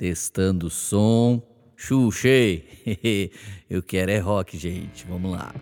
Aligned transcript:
Testando 0.00 0.68
o 0.68 0.70
som. 0.70 1.42
Xuxei. 1.76 2.64
Eu 3.68 3.82
quero 3.82 4.10
é 4.10 4.18
rock, 4.18 4.56
gente. 4.56 5.06
Vamos 5.06 5.32
lá. 5.32 5.52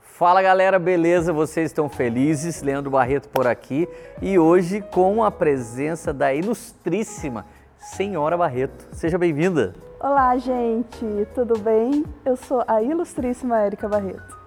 Fala 0.00 0.40
galera, 0.40 0.78
beleza? 0.78 1.32
Vocês 1.32 1.70
estão 1.70 1.88
felizes? 1.88 2.62
Leandro 2.62 2.92
Barreto 2.92 3.28
por 3.28 3.48
aqui 3.48 3.88
e 4.22 4.38
hoje 4.38 4.80
com 4.80 5.24
a 5.24 5.30
presença 5.32 6.12
da 6.12 6.32
ilustríssima 6.32 7.44
Senhora 7.76 8.36
Barreto. 8.36 8.86
Seja 8.92 9.18
bem-vinda. 9.18 9.74
Olá, 9.98 10.38
gente, 10.38 11.04
tudo 11.34 11.58
bem? 11.58 12.04
Eu 12.24 12.36
sou 12.36 12.62
a 12.64 12.80
ilustríssima 12.80 13.58
Érica 13.58 13.88
Barreto. 13.88 14.38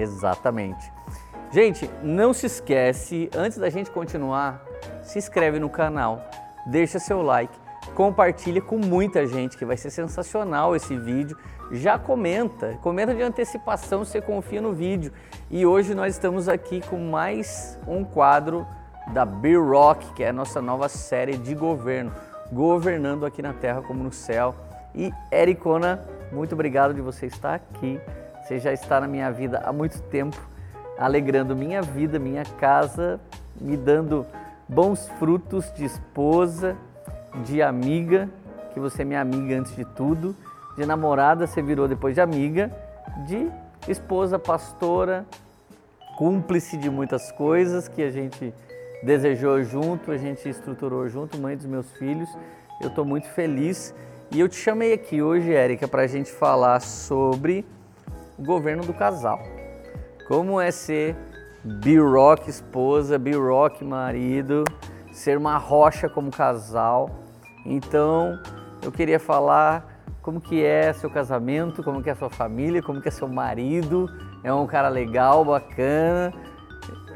Exatamente. 0.00 0.92
Gente, 1.50 1.90
não 2.02 2.32
se 2.32 2.46
esquece, 2.46 3.30
antes 3.34 3.58
da 3.58 3.70
gente 3.70 3.90
continuar, 3.90 4.62
se 5.02 5.18
inscreve 5.18 5.58
no 5.58 5.70
canal, 5.70 6.22
deixa 6.66 6.98
seu 6.98 7.22
like, 7.22 7.58
compartilha 7.94 8.60
com 8.60 8.76
muita 8.76 9.26
gente 9.26 9.56
que 9.56 9.64
vai 9.64 9.76
ser 9.76 9.90
sensacional 9.90 10.76
esse 10.76 10.96
vídeo 10.96 11.36
já 11.70 11.98
comenta, 11.98 12.78
comenta 12.82 13.14
de 13.14 13.22
antecipação 13.22 14.04
se 14.04 14.12
você 14.12 14.20
confia 14.20 14.60
no 14.60 14.72
vídeo. 14.72 15.12
E 15.50 15.66
hoje 15.66 15.94
nós 15.94 16.14
estamos 16.14 16.48
aqui 16.48 16.80
com 16.80 16.98
mais 16.98 17.78
um 17.86 18.04
quadro 18.04 18.66
da 19.12 19.24
Beer 19.24 19.62
Rock, 19.62 20.12
que 20.14 20.22
é 20.22 20.28
a 20.28 20.32
nossa 20.32 20.60
nova 20.60 20.88
série 20.88 21.36
de 21.36 21.54
governo, 21.54 22.12
governando 22.52 23.26
aqui 23.26 23.42
na 23.42 23.52
terra 23.52 23.82
como 23.82 24.02
no 24.02 24.12
céu. 24.12 24.54
E 24.94 25.12
Ericona, 25.30 26.02
muito 26.32 26.54
obrigado 26.54 26.94
de 26.94 27.00
você 27.00 27.26
estar 27.26 27.54
aqui. 27.54 28.00
Você 28.48 28.58
já 28.58 28.72
está 28.72 29.00
na 29.00 29.06
minha 29.06 29.30
vida 29.30 29.62
há 29.64 29.72
muito 29.72 30.00
tempo, 30.04 30.40
alegrando 30.98 31.54
minha 31.54 31.82
vida, 31.82 32.18
minha 32.18 32.44
casa, 32.58 33.20
me 33.60 33.76
dando 33.76 34.26
bons 34.66 35.06
frutos 35.18 35.70
de 35.74 35.84
esposa, 35.84 36.74
de 37.44 37.60
amiga, 37.60 38.28
que 38.72 38.80
você 38.80 39.02
é 39.02 39.04
minha 39.04 39.20
amiga 39.20 39.54
antes 39.54 39.76
de 39.76 39.84
tudo 39.84 40.34
de 40.78 40.86
namorada 40.86 41.44
você 41.44 41.60
virou 41.60 41.88
depois 41.88 42.14
de 42.14 42.20
amiga, 42.20 42.70
de 43.26 43.50
esposa, 43.88 44.38
pastora, 44.38 45.26
cúmplice 46.16 46.76
de 46.76 46.88
muitas 46.88 47.32
coisas 47.32 47.88
que 47.88 48.00
a 48.00 48.10
gente 48.10 48.54
desejou 49.02 49.60
junto, 49.64 50.12
a 50.12 50.16
gente 50.16 50.48
estruturou 50.48 51.08
junto, 51.08 51.36
mãe 51.36 51.56
dos 51.56 51.66
meus 51.66 51.90
filhos. 51.92 52.28
Eu 52.80 52.90
estou 52.90 53.04
muito 53.04 53.26
feliz 53.30 53.92
e 54.30 54.38
eu 54.38 54.48
te 54.48 54.54
chamei 54.54 54.92
aqui 54.92 55.20
hoje, 55.20 55.52
Érica, 55.52 55.88
para 55.88 56.02
a 56.02 56.06
gente 56.06 56.30
falar 56.30 56.78
sobre 56.80 57.66
o 58.38 58.44
governo 58.44 58.84
do 58.84 58.94
casal. 58.94 59.42
Como 60.26 60.60
é 60.60 60.70
ser 60.70 61.16
B-Rock 61.64 62.48
esposa, 62.48 63.18
B-Rock 63.18 63.84
marido, 63.84 64.64
ser 65.12 65.36
uma 65.36 65.58
rocha 65.58 66.08
como 66.08 66.30
casal. 66.30 67.10
Então, 67.66 68.38
eu 68.82 68.92
queria 68.92 69.18
falar 69.18 69.98
como 70.22 70.40
que 70.40 70.62
é 70.62 70.92
seu 70.92 71.10
casamento, 71.10 71.82
como 71.82 72.02
que 72.02 72.10
é 72.10 72.14
sua 72.14 72.30
família, 72.30 72.82
como 72.82 73.00
que 73.00 73.08
é 73.08 73.10
seu 73.10 73.26
marido, 73.26 74.08
é 74.44 74.52
um 74.52 74.66
cara 74.66 74.88
legal, 74.88 75.44
bacana. 75.44 76.32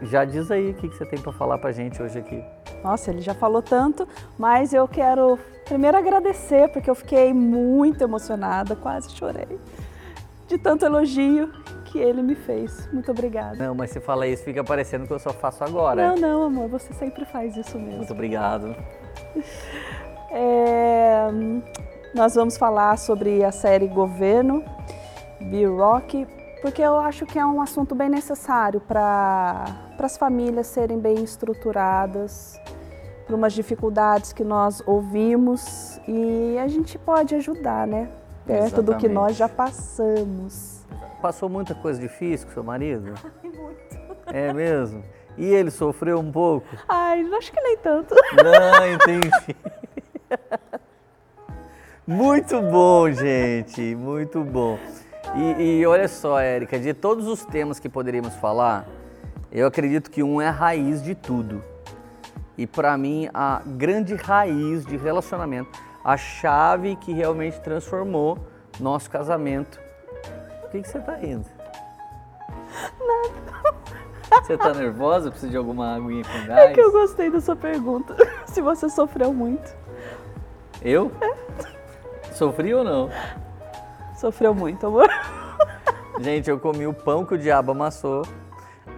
Já 0.03 0.25
diz 0.25 0.51
aí 0.51 0.71
o 0.71 0.75
que, 0.75 0.89
você 0.89 1.07
tem 1.07 1.21
para 1.21 1.33
falar 1.33 1.59
para 1.59 1.71
gente 1.71 2.03
hoje 2.03 2.19
aqui. 2.19 2.43
Nossa, 2.83 3.11
ele 3.11 3.21
já 3.21 3.35
falou 3.35 3.63
tanto, 3.63 4.09
mas 4.37 4.73
eu 4.73 4.89
quero 4.89 5.39
primeiro 5.65 5.97
agradecer 5.97 6.69
porque 6.71 6.91
eu 6.91 6.95
fiquei 6.95 7.33
muito 7.33 8.03
emocionada, 8.03 8.75
quase 8.75 9.13
chorei 9.13 9.61
tanto 10.63 10.85
elogio 10.85 11.51
que 11.85 11.99
ele 11.99 12.23
me 12.23 12.35
fez. 12.35 12.89
Muito 12.93 13.11
obrigada. 13.11 13.57
Não, 13.57 13.75
mas 13.75 13.91
você 13.91 14.01
fala 14.01 14.27
isso, 14.27 14.45
fica 14.45 14.65
parecendo 14.65 15.07
que 15.07 15.13
eu 15.13 15.19
só 15.19 15.31
faço 15.31 15.63
agora. 15.63 16.09
Não, 16.09 16.17
não, 16.17 16.43
amor, 16.45 16.69
você 16.69 16.93
sempre 16.95 17.25
faz 17.27 17.57
isso 17.57 17.79
mesmo. 17.79 17.99
Muito 17.99 18.13
obrigado. 18.13 18.75
É, 20.35 21.29
nós 22.15 22.35
vamos 22.35 22.57
falar 22.57 22.97
sobre 22.97 23.45
a 23.45 23.53
série 23.53 23.87
Governo, 23.87 24.65
B-Rock, 25.39 26.27
porque 26.63 26.81
eu 26.81 26.97
acho 26.97 27.27
que 27.27 27.39
é 27.39 27.45
um 27.45 27.61
assunto 27.61 27.95
bem 27.95 28.09
necessário 28.09 28.81
para 28.81 29.67
as 29.99 30.17
famílias 30.17 30.69
serem 30.69 30.99
bem 30.99 31.23
estruturadas, 31.23 32.59
para 33.27 33.37
umas 33.37 33.53
dificuldades 33.53 34.33
que 34.33 34.43
nós 34.43 34.83
ouvimos 34.87 36.01
e 36.09 36.57
a 36.59 36.67
gente 36.67 36.99
pode 36.99 37.35
ajudar, 37.35 37.87
né? 37.87 38.09
Perto 38.47 38.65
Exatamente. 38.67 38.87
do 38.87 38.97
que 38.97 39.09
nós 39.09 39.37
já 39.37 39.49
passamos. 39.49 40.85
Passou 41.21 41.49
muita 41.49 41.75
coisa 41.75 42.01
difícil 42.01 42.47
com 42.49 42.55
seu 42.55 42.65
marido? 42.65 43.15
Ai, 43.43 43.51
muito. 43.51 44.17
É 44.27 44.53
mesmo? 44.53 45.05
E 45.37 45.47
ele 45.47 45.71
sofreu 45.71 46.19
um 46.19 46.31
pouco? 46.31 46.67
Ai, 46.89 47.23
acho 47.35 47.53
que 47.53 47.61
nem 47.61 47.77
tanto. 47.77 48.15
Não, 48.43 48.87
entendi. 48.93 49.57
Muito 52.07 52.61
bom, 52.61 53.11
gente, 53.13 53.95
muito 53.95 54.43
bom. 54.43 54.79
E, 55.37 55.81
e, 55.81 55.87
olha 55.87 56.09
só, 56.09 56.39
Érica, 56.41 56.79
de 56.79 56.93
todos 56.93 57.27
os 57.27 57.45
temas 57.45 57.79
que 57.79 57.89
poderíamos 57.89 58.35
falar, 58.35 58.87
eu 59.51 59.67
acredito 59.67 60.11
que 60.11 60.23
um 60.23 60.41
é 60.41 60.49
a 60.49 60.51
raiz 60.51 61.03
de 61.03 61.15
tudo. 61.15 61.63
E 62.59 62.67
para 62.67 62.97
mim, 62.99 63.29
a 63.33 63.63
grande 63.65 64.15
raiz 64.15 64.85
de 64.85 64.97
relacionamento, 64.97 65.71
a 66.05 66.17
chave 66.17 66.97
que 66.97 67.13
realmente 67.13 67.61
transformou 67.61 68.39
nosso 68.81 69.11
casamento. 69.11 69.81
O 70.65 70.69
que, 70.69 70.83
que 70.83 70.89
você 70.89 71.01
tá 71.01 71.15
rindo? 71.15 71.47
Nada. 72.99 74.43
Você 74.43 74.57
tá 74.57 74.73
nervosa? 74.73 75.31
Precisa 75.31 75.51
de 75.51 75.57
alguma 75.57 75.95
aguinha 75.95 76.25
com 76.25 76.47
gás? 76.47 76.71
É 76.71 76.73
que 76.73 76.81
eu 76.81 76.91
gostei 76.91 77.31
da 77.31 77.41
sua 77.41 77.55
pergunta. 77.55 78.17
Se 78.47 78.61
você 78.61 78.89
sofreu 78.89 79.33
muito. 79.33 79.75
Eu? 80.81 81.13
É. 81.21 82.33
Sofri 82.33 82.75
ou 82.75 82.83
não? 82.83 83.11
Sofreu 84.17 84.55
muito, 84.55 84.87
amor. 84.87 85.09
Gente, 86.19 86.49
eu 86.49 86.59
comi 86.59 86.87
o 86.87 86.95
pão 86.95 87.25
que 87.25 87.35
o 87.35 87.39
diabo 87.39 87.73
amassou. 87.73 88.23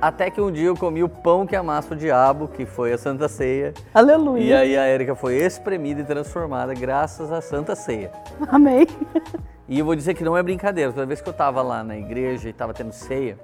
Até 0.01 0.31
que 0.31 0.41
um 0.41 0.51
dia 0.51 0.67
eu 0.67 0.77
comi 0.77 1.03
o 1.03 1.09
pão 1.09 1.47
que 1.47 1.57
amassa 1.57 1.95
o 1.95 1.97
diabo, 1.97 2.49
que 2.49 2.67
foi 2.67 2.93
a 2.93 2.99
Santa 2.99 3.29
Ceia. 3.29 3.73
Aleluia. 3.93 4.43
E 4.43 4.53
aí 4.53 4.77
a 4.77 4.83
Érica 4.83 5.15
foi 5.15 5.37
espremida 5.37 6.03
e 6.03 6.05
transformada 6.05 6.75
graças 6.75 7.33
à 7.33 7.41
Santa 7.41 7.75
Ceia. 7.75 8.13
Amém. 8.49 8.87
E 9.67 9.79
eu 9.79 9.85
vou 9.87 9.97
dizer 9.97 10.13
que 10.13 10.23
não 10.23 10.37
é 10.37 10.43
brincadeira. 10.43 10.93
Toda 10.93 11.07
vez 11.07 11.23
que 11.23 11.29
eu 11.29 11.33
estava 11.33 11.63
lá 11.63 11.83
na 11.83 11.97
igreja 11.97 12.49
e 12.49 12.51
estava 12.51 12.75
tendo 12.75 12.93
ceia, 12.93 13.39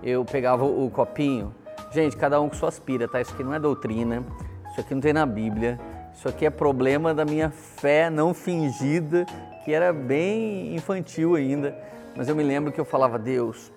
eu 0.00 0.24
pegava 0.24 0.64
o 0.64 0.88
copinho. 0.88 1.52
Gente, 1.90 2.16
cada 2.16 2.40
um 2.40 2.48
com 2.48 2.54
suas 2.54 2.78
pira, 2.78 3.08
tá? 3.08 3.20
Isso 3.20 3.32
aqui 3.34 3.42
não 3.42 3.52
é 3.52 3.58
doutrina, 3.58 4.22
isso 4.70 4.80
aqui 4.80 4.94
não 4.94 5.00
tem 5.00 5.12
na 5.12 5.26
Bíblia. 5.26 5.76
Isso 6.14 6.28
aqui 6.28 6.46
é 6.46 6.50
problema 6.50 7.12
da 7.12 7.24
minha 7.24 7.50
fé 7.50 8.08
não 8.08 8.32
fingida, 8.32 9.26
que 9.64 9.72
era 9.72 9.92
bem 9.92 10.74
infantil 10.74 11.34
ainda. 11.34 11.76
Mas 12.16 12.28
eu 12.28 12.36
me 12.36 12.44
lembro 12.44 12.70
que 12.70 12.80
eu 12.80 12.84
falava, 12.84 13.18
Deus, 13.18 13.72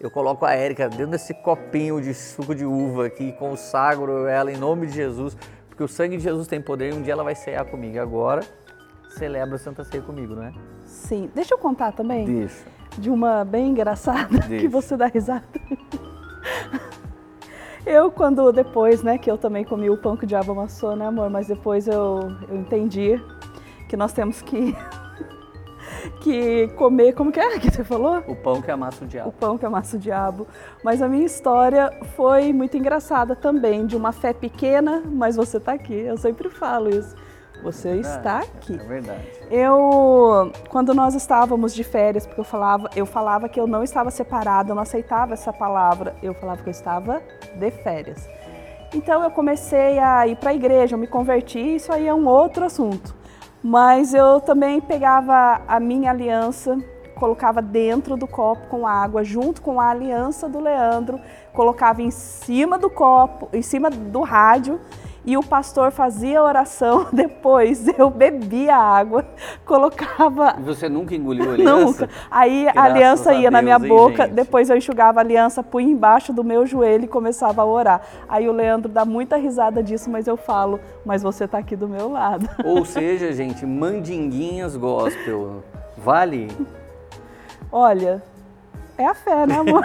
eu 0.00 0.10
coloco 0.10 0.46
a 0.46 0.52
Érica 0.52 0.88
dentro 0.88 1.08
desse 1.08 1.34
copinho 1.34 2.00
de 2.00 2.14
suco 2.14 2.54
de 2.54 2.64
uva 2.64 3.06
aqui, 3.06 3.32
consagro 3.32 4.26
ela 4.26 4.50
em 4.50 4.56
nome 4.56 4.86
de 4.86 4.94
Jesus, 4.94 5.36
porque 5.68 5.84
o 5.84 5.88
sangue 5.88 6.16
de 6.16 6.22
Jesus 6.22 6.48
tem 6.48 6.60
poder 6.60 6.92
e 6.92 6.96
um 6.96 7.02
dia 7.02 7.12
ela 7.12 7.22
vai 7.22 7.34
cear 7.34 7.66
comigo. 7.66 8.00
Agora, 8.00 8.40
celebra 9.10 9.56
a 9.56 9.58
Santa 9.58 9.84
Ceia 9.84 10.02
comigo, 10.02 10.34
não 10.34 10.44
é? 10.44 10.52
Sim. 10.86 11.30
Deixa 11.34 11.54
eu 11.54 11.58
contar 11.58 11.92
também. 11.92 12.24
Deixa. 12.24 12.64
De 12.96 13.10
uma 13.10 13.44
bem 13.44 13.68
engraçada, 13.68 14.38
Deixa. 14.48 14.62
que 14.64 14.68
você 14.68 14.96
dá 14.96 15.06
risada. 15.06 15.44
Eu, 17.84 18.10
quando 18.10 18.52
depois, 18.52 19.02
né, 19.02 19.18
que 19.18 19.30
eu 19.30 19.38
também 19.38 19.64
comi 19.64 19.88
o 19.90 19.96
pão 19.96 20.16
que 20.16 20.24
o 20.24 20.26
diabo 20.26 20.52
amassou, 20.52 20.94
né, 20.96 21.06
amor? 21.06 21.30
Mas 21.30 21.46
depois 21.48 21.86
eu, 21.86 22.20
eu 22.48 22.56
entendi 22.56 23.20
que 23.88 23.96
nós 23.96 24.12
temos 24.12 24.42
que, 24.42 24.76
que 26.20 26.68
comer, 26.76 27.14
como 27.14 27.32
que 27.32 27.40
é 27.40 27.58
que 27.58 27.70
você 27.70 27.84
falou? 27.84 28.22
O 28.26 28.36
pão 28.36 28.60
que 28.60 28.70
amassa 28.70 29.04
o 29.04 29.08
diabo. 29.08 29.28
O 29.28 29.32
pão 29.32 29.58
que 29.58 29.66
amassa 29.66 29.96
o 29.96 29.98
diabo. 29.98 30.46
Mas 30.84 31.02
a 31.02 31.08
minha 31.08 31.26
história 31.26 31.90
foi 32.16 32.52
muito 32.52 32.76
engraçada 32.76 33.34
também, 33.34 33.86
de 33.86 33.96
uma 33.96 34.12
fé 34.12 34.32
pequena, 34.32 35.02
mas 35.04 35.36
você 35.36 35.56
está 35.56 35.72
aqui. 35.72 35.94
Eu 35.94 36.16
sempre 36.16 36.48
falo 36.48 36.88
isso. 36.88 37.14
Você 37.62 37.90
é 37.90 37.96
está 37.96 38.38
aqui. 38.38 38.74
É 38.74 38.84
verdade. 38.84 39.22
Eu, 39.50 40.50
quando 40.68 40.94
nós 40.94 41.14
estávamos 41.14 41.74
de 41.74 41.84
férias, 41.84 42.26
porque 42.26 42.40
eu 42.40 42.44
falava, 42.44 42.88
eu 42.96 43.04
falava 43.04 43.48
que 43.48 43.60
eu 43.60 43.66
não 43.66 43.82
estava 43.82 44.10
separada, 44.10 44.70
eu 44.70 44.74
não 44.74 44.82
aceitava 44.82 45.34
essa 45.34 45.52
palavra, 45.52 46.14
eu 46.22 46.32
falava 46.34 46.62
que 46.62 46.68
eu 46.68 46.72
estava 46.72 47.22
de 47.56 47.70
férias. 47.70 48.28
Então 48.94 49.22
eu 49.22 49.30
comecei 49.30 49.98
a 49.98 50.26
ir 50.26 50.36
para 50.36 50.50
a 50.50 50.54
igreja, 50.54 50.94
eu 50.94 50.98
me 50.98 51.06
converti, 51.06 51.60
isso 51.76 51.92
aí 51.92 52.08
é 52.08 52.14
um 52.14 52.26
outro 52.26 52.64
assunto. 52.64 53.19
Mas 53.62 54.14
eu 54.14 54.40
também 54.40 54.80
pegava 54.80 55.60
a 55.68 55.78
minha 55.78 56.10
aliança, 56.10 56.78
colocava 57.14 57.60
dentro 57.60 58.16
do 58.16 58.26
copo 58.26 58.66
com 58.68 58.86
água, 58.86 59.22
junto 59.22 59.60
com 59.60 59.78
a 59.78 59.90
aliança 59.90 60.48
do 60.48 60.58
Leandro, 60.58 61.20
colocava 61.52 62.00
em 62.00 62.10
cima 62.10 62.78
do 62.78 62.88
copo, 62.88 63.48
em 63.52 63.60
cima 63.60 63.90
do 63.90 64.22
rádio 64.22 64.80
e 65.24 65.36
o 65.36 65.42
pastor 65.42 65.90
fazia 65.90 66.40
a 66.40 66.44
oração, 66.44 67.06
depois 67.12 67.86
eu 67.98 68.10
bebia 68.10 68.76
água, 68.76 69.24
colocava. 69.64 70.54
Você 70.64 70.88
nunca 70.88 71.14
engoliu 71.14 71.50
a 71.50 71.54
aliança? 71.54 72.02
Nunca. 72.02 72.08
Aí 72.30 72.68
a 72.68 72.82
aliança 72.82 73.34
ia 73.34 73.48
a 73.48 73.50
na 73.50 73.62
minha 73.62 73.76
hein, 73.76 73.88
boca, 73.88 74.24
gente? 74.24 74.34
depois 74.34 74.70
eu 74.70 74.76
enxugava 74.76 75.20
a 75.20 75.22
aliança, 75.22 75.62
punha 75.62 75.90
embaixo 75.90 76.32
do 76.32 76.42
meu 76.42 76.66
joelho 76.66 77.04
e 77.04 77.08
começava 77.08 77.62
a 77.62 77.64
orar. 77.64 78.00
Aí 78.28 78.48
o 78.48 78.52
Leandro 78.52 78.90
dá 78.90 79.04
muita 79.04 79.36
risada 79.36 79.82
disso, 79.82 80.10
mas 80.10 80.26
eu 80.26 80.36
falo, 80.36 80.80
mas 81.04 81.22
você 81.22 81.44
está 81.44 81.58
aqui 81.58 81.76
do 81.76 81.88
meu 81.88 82.10
lado. 82.10 82.48
Ou 82.64 82.84
seja, 82.84 83.32
gente, 83.32 83.66
mandinguinhas 83.66 84.76
gospel. 84.76 85.62
Vale? 85.96 86.48
Olha, 87.70 88.22
é 88.96 89.06
a 89.06 89.14
fé, 89.14 89.46
né, 89.46 89.58
amor? 89.58 89.82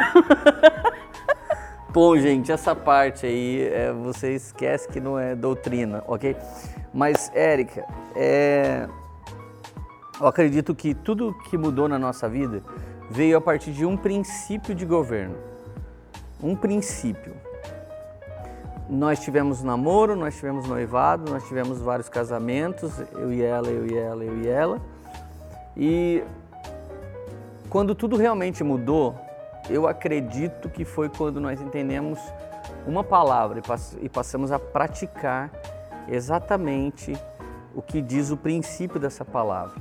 Bom, 1.95 2.17
gente, 2.17 2.51
essa 2.51 2.75
parte 2.75 3.25
aí 3.25 3.69
é, 3.71 3.89
você 3.93 4.33
esquece 4.33 4.85
que 4.85 4.99
não 4.99 5.17
é 5.17 5.33
doutrina, 5.33 6.03
ok? 6.05 6.35
Mas, 6.93 7.31
Érica, 7.33 7.85
é, 8.13 8.85
eu 10.19 10.27
acredito 10.27 10.75
que 10.75 10.93
tudo 10.93 11.33
que 11.49 11.57
mudou 11.57 11.87
na 11.87 11.97
nossa 11.97 12.27
vida 12.27 12.61
veio 13.09 13.37
a 13.37 13.39
partir 13.39 13.71
de 13.71 13.85
um 13.85 13.95
princípio 13.95 14.75
de 14.75 14.85
governo. 14.85 15.37
Um 16.43 16.53
princípio. 16.53 17.33
Nós 18.89 19.21
tivemos 19.21 19.63
namoro, 19.63 20.17
nós 20.17 20.35
tivemos 20.35 20.67
noivado, 20.67 21.31
nós 21.31 21.47
tivemos 21.47 21.79
vários 21.79 22.09
casamentos, 22.09 22.91
eu 23.13 23.31
e 23.31 23.41
ela, 23.41 23.69
eu 23.69 23.87
e 23.87 23.97
ela, 23.97 24.21
eu 24.25 24.41
e 24.41 24.47
ela. 24.49 24.81
E 25.77 26.23
quando 27.69 27.95
tudo 27.95 28.17
realmente 28.17 28.65
mudou, 28.65 29.15
eu 29.69 29.87
acredito 29.87 30.69
que 30.69 30.85
foi 30.85 31.09
quando 31.09 31.39
nós 31.39 31.61
entendemos 31.61 32.19
uma 32.85 33.03
palavra 33.03 33.61
e 34.01 34.09
passamos 34.09 34.51
a 34.51 34.59
praticar 34.59 35.51
exatamente 36.07 37.17
o 37.73 37.81
que 37.81 38.01
diz 38.01 38.29
o 38.31 38.37
princípio 38.37 38.99
dessa 38.99 39.25
palavra. 39.25 39.75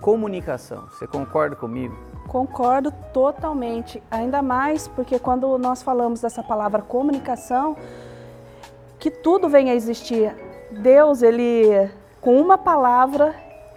Comunicação. 0.00 0.86
Você 0.90 1.06
concorda 1.06 1.56
comigo? 1.56 1.96
Concordo 2.28 2.92
totalmente. 3.12 4.02
Ainda 4.10 4.42
mais 4.42 4.86
porque 4.88 5.18
quando 5.18 5.56
nós 5.56 5.82
falamos 5.82 6.20
dessa 6.20 6.42
palavra 6.42 6.82
comunicação, 6.82 7.76
que 8.98 9.10
tudo 9.10 9.48
vem 9.48 9.70
a 9.70 9.74
existir. 9.74 10.34
Deus, 10.70 11.22
ele 11.22 11.90
com 12.20 12.40
uma 12.40 12.58
palavra, 12.58 13.34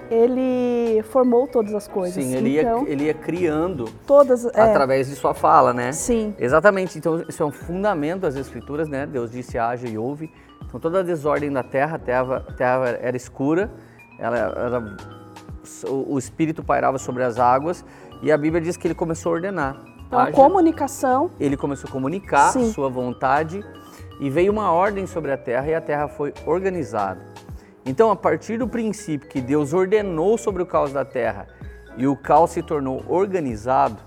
ele 0.09 1.01
formou 1.03 1.47
todas 1.47 1.73
as 1.73 1.87
coisas. 1.87 2.23
Sim, 2.23 2.35
ele, 2.35 2.59
então, 2.59 2.83
ia, 2.83 2.91
ele 2.91 3.03
ia 3.05 3.13
criando 3.13 3.89
todas 4.05 4.45
é, 4.45 4.61
através 4.61 5.07
de 5.07 5.15
sua 5.15 5.33
fala, 5.33 5.73
né? 5.73 5.91
Sim. 5.91 6.33
Exatamente. 6.37 6.97
Então, 6.97 7.23
isso 7.27 7.41
é 7.41 7.45
um 7.45 7.51
fundamento 7.51 8.21
das 8.21 8.35
escrituras, 8.35 8.87
né? 8.87 9.05
Deus 9.05 9.31
disse 9.31 9.57
haja 9.57 9.87
e 9.87 9.97
ouve. 9.97 10.31
Então, 10.65 10.79
toda 10.79 10.99
a 10.99 11.03
desordem 11.03 11.51
da 11.51 11.63
terra, 11.63 11.95
a 11.95 11.99
terra, 11.99 12.45
a 12.47 12.53
terra 12.53 12.99
era 13.01 13.15
escura, 13.15 13.71
ela 14.19 14.37
era, 14.37 14.97
o, 15.89 16.17
espírito 16.17 16.63
pairava 16.63 16.97
sobre 16.97 17.23
as 17.23 17.39
águas 17.39 17.85
e 18.21 18.31
a 18.31 18.37
Bíblia 18.37 18.61
diz 18.61 18.75
que 18.75 18.87
ele 18.87 18.95
começou 18.95 19.31
a 19.31 19.35
ordenar. 19.35 19.77
Então, 20.07 20.19
haja, 20.19 20.31
comunicação. 20.31 21.31
Ele 21.39 21.55
começou 21.55 21.89
a 21.89 21.91
comunicar 21.91 22.51
Sim. 22.51 22.71
sua 22.71 22.89
vontade 22.89 23.63
e 24.19 24.29
veio 24.29 24.51
uma 24.51 24.71
ordem 24.71 25.05
sobre 25.05 25.31
a 25.31 25.37
terra 25.37 25.67
e 25.67 25.75
a 25.75 25.81
terra 25.81 26.07
foi 26.07 26.33
organizada. 26.45 27.21
Então, 27.87 28.11
a 28.11 28.15
partir 28.17 28.57
do 28.57 28.67
princípio 28.67 29.29
que 29.29 29.39
Deus 29.39 29.73
ordenou 29.73 30.37
sobre 30.37 30.61
o 30.61 30.65
caos 30.65 30.91
da 30.91 31.05
terra 31.05 31.47
e 31.95 32.05
o 32.05 32.17
caos 32.17 32.51
se 32.51 32.61
tornou 32.61 33.01
organizado, 33.07 33.97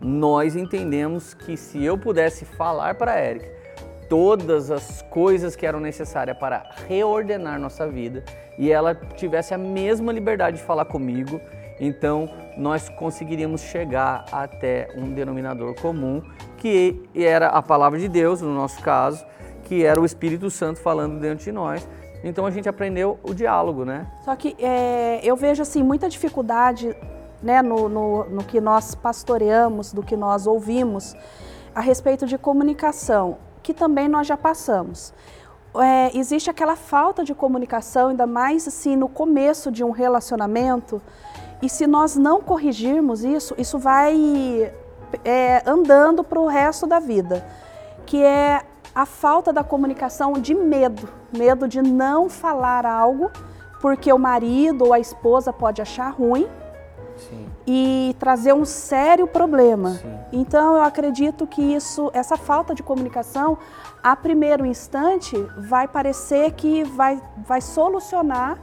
nós 0.00 0.56
entendemos 0.56 1.34
que 1.34 1.54
se 1.54 1.84
eu 1.84 1.98
pudesse 1.98 2.46
falar 2.46 2.94
para 2.94 3.12
a 3.12 3.16
Érica 3.16 3.46
todas 4.08 4.70
as 4.70 5.02
coisas 5.02 5.54
que 5.54 5.66
eram 5.66 5.78
necessárias 5.78 6.38
para 6.38 6.70
reordenar 6.88 7.60
nossa 7.60 7.86
vida 7.86 8.24
e 8.56 8.72
ela 8.72 8.94
tivesse 8.94 9.52
a 9.52 9.58
mesma 9.58 10.10
liberdade 10.10 10.56
de 10.56 10.62
falar 10.62 10.86
comigo, 10.86 11.38
então 11.78 12.30
nós 12.56 12.88
conseguiríamos 12.88 13.60
chegar 13.60 14.24
até 14.32 14.88
um 14.96 15.12
denominador 15.12 15.74
comum, 15.74 16.22
que 16.56 17.02
era 17.14 17.48
a 17.48 17.60
palavra 17.60 17.98
de 17.98 18.08
Deus, 18.08 18.40
no 18.40 18.54
nosso 18.54 18.80
caso, 18.80 19.22
que 19.64 19.84
era 19.84 20.00
o 20.00 20.06
Espírito 20.06 20.50
Santo 20.50 20.80
falando 20.80 21.20
dentro 21.20 21.44
de 21.44 21.52
nós 21.52 21.86
então 22.22 22.44
a 22.46 22.50
gente 22.50 22.68
aprendeu 22.68 23.18
o 23.22 23.32
diálogo, 23.32 23.84
né? 23.84 24.06
Só 24.24 24.34
que 24.34 24.56
é, 24.58 25.20
eu 25.22 25.36
vejo 25.36 25.62
assim 25.62 25.82
muita 25.82 26.08
dificuldade 26.08 26.96
né, 27.42 27.62
no, 27.62 27.88
no, 27.88 28.24
no, 28.24 28.44
que 28.44 28.60
nós 28.60 28.94
pastoreamos, 28.94 29.92
do 29.92 30.02
que 30.02 30.16
nós 30.16 30.46
ouvimos 30.46 31.14
a 31.74 31.80
respeito 31.80 32.26
de 32.26 32.36
comunicação, 32.36 33.38
que 33.62 33.72
também 33.72 34.08
nós 34.08 34.26
já 34.26 34.36
passamos. 34.36 35.14
É, 35.76 36.16
existe 36.16 36.50
aquela 36.50 36.74
falta 36.74 37.22
de 37.22 37.34
comunicação, 37.34 38.08
ainda 38.08 38.26
mais 38.26 38.66
assim 38.66 38.96
no 38.96 39.08
começo 39.08 39.70
de 39.70 39.84
um 39.84 39.90
relacionamento, 39.90 41.00
e 41.62 41.68
se 41.68 41.86
nós 41.86 42.16
não 42.16 42.40
corrigirmos 42.40 43.22
isso, 43.22 43.54
isso 43.58 43.78
vai 43.78 44.72
é, 45.24 45.62
andando 45.66 46.24
para 46.24 46.40
o 46.40 46.46
resto 46.46 46.86
da 46.86 46.98
vida, 46.98 47.46
que 48.06 48.22
é 48.22 48.62
a 48.94 49.06
falta 49.06 49.52
da 49.52 49.62
comunicação 49.62 50.32
de 50.34 50.54
medo, 50.54 51.08
medo 51.36 51.68
de 51.68 51.80
não 51.80 52.28
falar 52.28 52.84
algo 52.86 53.30
porque 53.80 54.12
o 54.12 54.18
marido 54.18 54.86
ou 54.86 54.92
a 54.92 54.98
esposa 54.98 55.52
pode 55.52 55.80
achar 55.80 56.10
ruim 56.10 56.48
Sim. 57.16 57.46
e 57.66 58.14
trazer 58.18 58.52
um 58.52 58.64
sério 58.64 59.26
problema. 59.26 59.90
Sim. 59.90 60.18
Então 60.32 60.76
eu 60.76 60.82
acredito 60.82 61.46
que 61.46 61.62
isso, 61.62 62.10
essa 62.12 62.36
falta 62.36 62.74
de 62.74 62.82
comunicação, 62.82 63.58
a 64.02 64.16
primeiro 64.16 64.66
instante, 64.66 65.36
vai 65.56 65.86
parecer 65.86 66.52
que 66.52 66.84
vai, 66.84 67.20
vai 67.46 67.60
solucionar 67.60 68.58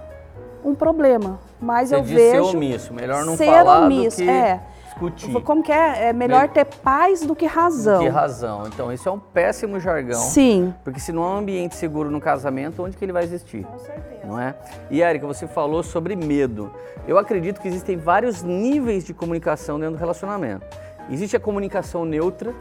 um 0.63 0.73
problema. 0.73 1.39
Mas 1.59 1.89
Você 1.89 1.95
eu 1.95 2.03
vejo 2.03 2.45
ser 2.45 2.55
omisso, 2.55 2.93
melhor 2.93 3.25
não 3.25 3.37
ser 3.37 3.45
falar 3.45 3.85
omisso, 3.85 4.17
do 4.17 4.23
que... 4.23 4.29
é 4.29 4.61
discutir. 4.95 5.41
Como 5.41 5.61
que 5.61 5.71
é? 5.71 6.09
É 6.09 6.13
melhor 6.13 6.49
ter 6.49 6.65
paz 6.65 7.21
do 7.21 7.35
que 7.35 7.45
razão. 7.45 7.99
Do 7.99 8.05
que 8.05 8.09
razão. 8.09 8.63
Então, 8.67 8.91
isso 8.91 9.07
é 9.07 9.11
um 9.11 9.19
péssimo 9.19 9.79
jargão. 9.79 10.19
Sim. 10.19 10.73
Porque 10.83 10.99
se 10.99 11.11
não 11.11 11.23
há 11.23 11.35
um 11.35 11.37
ambiente 11.37 11.75
seguro 11.75 12.09
no 12.09 12.21
casamento, 12.21 12.83
onde 12.83 12.97
que 12.97 13.03
ele 13.03 13.11
vai 13.11 13.23
existir? 13.23 13.65
Com 13.65 13.77
certeza. 13.77 14.25
Não 14.25 14.39
é? 14.39 14.55
E, 14.89 15.01
Érica, 15.01 15.27
você 15.27 15.47
falou 15.47 15.83
sobre 15.83 16.15
medo. 16.15 16.71
Eu 17.07 17.17
acredito 17.17 17.61
que 17.61 17.67
existem 17.67 17.97
vários 17.97 18.41
níveis 18.41 19.03
de 19.03 19.13
comunicação 19.13 19.79
dentro 19.79 19.95
do 19.95 19.99
relacionamento. 19.99 20.65
Existe 21.09 21.35
a 21.35 21.39
comunicação 21.39 22.05
neutra. 22.05 22.53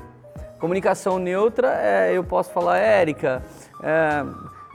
Comunicação 0.58 1.18
neutra, 1.18 1.78
é, 1.80 2.12
eu 2.16 2.24
posso 2.24 2.50
falar, 2.50 2.78
Érica, 2.78 3.42
é, 3.82 4.24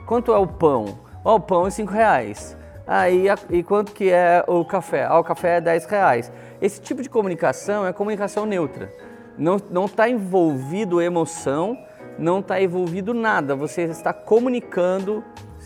quanto 0.06 0.32
é 0.32 0.38
o 0.38 0.46
pão? 0.46 0.98
Oh, 1.24 1.34
o 1.34 1.40
pão 1.40 1.66
é 1.66 1.70
5 1.70 1.92
reais. 1.92 2.56
Aí, 2.86 3.26
e 3.50 3.62
quanto 3.62 3.92
que 3.92 4.10
é 4.10 4.42
o 4.46 4.64
café? 4.64 5.04
Ah, 5.04 5.18
o 5.18 5.24
café 5.24 5.58
é 5.58 5.60
10 5.60 5.84
reais. 5.86 6.32
Esse 6.60 6.80
tipo 6.80 7.02
de 7.02 7.08
comunicação 7.08 7.86
é 7.86 7.92
comunicação 7.92 8.44
neutra. 8.44 8.92
Não 9.38 9.86
está 9.86 10.08
envolvido 10.08 11.00
emoção, 11.00 11.78
não 12.18 12.40
está 12.40 12.60
envolvido 12.60 13.14
nada. 13.14 13.56
Você 13.56 13.82
está 13.82 14.12
comunicando 14.12 15.24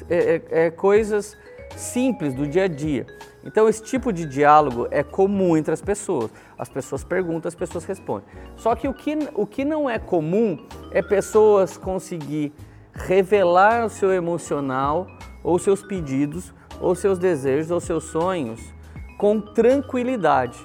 é, 0.09 0.17
é, 0.17 0.67
é, 0.67 0.71
coisas 0.71 1.37
simples 1.77 2.35
do 2.35 2.47
dia 2.47 2.65
a 2.65 2.69
dia. 2.69 3.07
Então, 3.45 3.69
esse 3.69 3.83
tipo 3.83 4.13
de 4.13 4.25
diálogo 4.25 4.87
é 4.91 5.03
comum 5.03 5.57
entre 5.57 5.75
as 5.75 5.83
pessoas. 5.83 6.31
As 6.57 6.69
pessoas 6.69 7.03
perguntam, 7.03 7.49
as 7.49 7.55
pessoas 7.55 7.85
respondem. 7.85 8.27
Só 8.57 8.75
que 8.75 8.87
o 8.87 8.95
que, 8.95 9.19
o 9.35 9.47
que 9.47 9.65
não 9.65 9.91
é 9.91 9.99
comum 9.99 10.65
é 10.93 11.03
pessoas 11.03 11.77
conseguir 11.77 12.53
revelar 12.95 13.85
o 13.85 13.91
seu 13.91 14.13
emocional, 14.13 15.09
ou 15.43 15.59
seus 15.59 15.83
pedidos, 15.83 16.55
ou 16.81 16.95
seus 16.95 17.19
desejos, 17.19 17.71
ou 17.71 17.81
seus 17.81 18.05
sonhos 18.05 18.73
com 19.19 19.41
tranquilidade. 19.41 20.59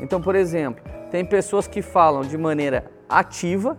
Então, 0.00 0.20
por 0.20 0.34
exemplo, 0.34 0.82
tem 1.10 1.24
pessoas 1.24 1.66
que 1.66 1.82
falam 1.82 2.22
de 2.22 2.36
maneira 2.36 2.90
ativa, 3.08 3.78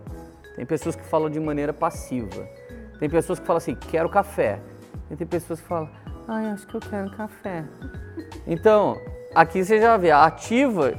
tem 0.56 0.66
pessoas 0.66 0.96
que 0.96 1.04
falam 1.04 1.30
de 1.30 1.40
maneira 1.40 1.74
passiva. 1.74 2.48
Tem 3.00 3.10
pessoas 3.10 3.40
que 3.40 3.46
falam 3.46 3.58
assim, 3.58 3.76
quero 3.76 4.08
café. 4.08 4.60
E 5.12 5.16
tem 5.16 5.28
pessoas 5.28 5.60
que 5.60 5.68
falam, 5.68 5.90
ai, 6.28 6.46
acho 6.46 6.66
que 6.66 6.76
eu 6.76 6.80
quero 6.80 7.12
café. 7.12 7.66
Então, 8.48 8.98
aqui 9.34 9.64
você 9.64 9.82
já 9.82 9.98
vê, 9.98 10.12
a 10.12 10.24
ativa, 10.24 10.94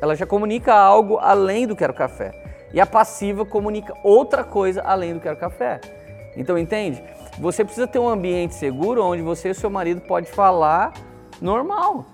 ela 0.00 0.16
já 0.16 0.26
comunica 0.26 0.74
algo 0.74 1.18
além 1.18 1.66
do 1.66 1.76
quero 1.76 1.94
café. 1.94 2.32
E 2.74 2.80
a 2.80 2.86
passiva 2.86 3.46
comunica 3.46 3.94
outra 4.02 4.42
coisa 4.42 4.82
além 4.82 5.14
do 5.14 5.20
quero 5.20 5.36
café. 5.36 5.80
Então, 6.36 6.58
entende? 6.58 7.02
Você 7.38 7.64
precisa 7.64 7.86
ter 7.86 7.98
um 7.98 8.08
ambiente 8.08 8.54
seguro 8.54 9.04
onde 9.04 9.22
você 9.22 9.50
e 9.50 9.54
seu 9.54 9.70
marido 9.70 10.00
pode 10.00 10.30
falar 10.30 10.92
normal 11.40 12.04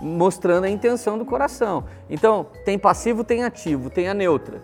mostrando 0.00 0.64
a 0.64 0.70
intenção 0.70 1.18
do 1.18 1.24
coração. 1.24 1.84
Então, 2.08 2.46
tem 2.64 2.78
passivo, 2.78 3.22
tem 3.22 3.44
ativo, 3.44 3.90
tem 3.90 4.08
a 4.08 4.14
neutra. 4.14 4.60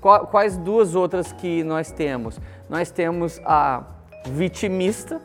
Quais 0.00 0.56
duas 0.56 0.94
outras 0.94 1.32
que 1.32 1.62
nós 1.64 1.90
temos? 1.90 2.40
Nós 2.68 2.90
temos 2.90 3.40
a 3.44 3.82
vitimista 4.26 5.20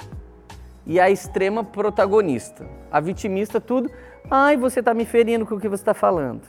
e 0.85 0.99
a 0.99 1.09
extrema 1.09 1.63
protagonista. 1.63 2.65
A 2.91 2.99
vitimista, 2.99 3.61
tudo, 3.61 3.89
ai, 4.29 4.57
você 4.57 4.79
está 4.79 4.93
me 4.93 5.05
ferindo 5.05 5.45
com 5.45 5.55
o 5.55 5.59
que 5.59 5.69
você 5.69 5.81
está 5.81 5.93
falando. 5.93 6.41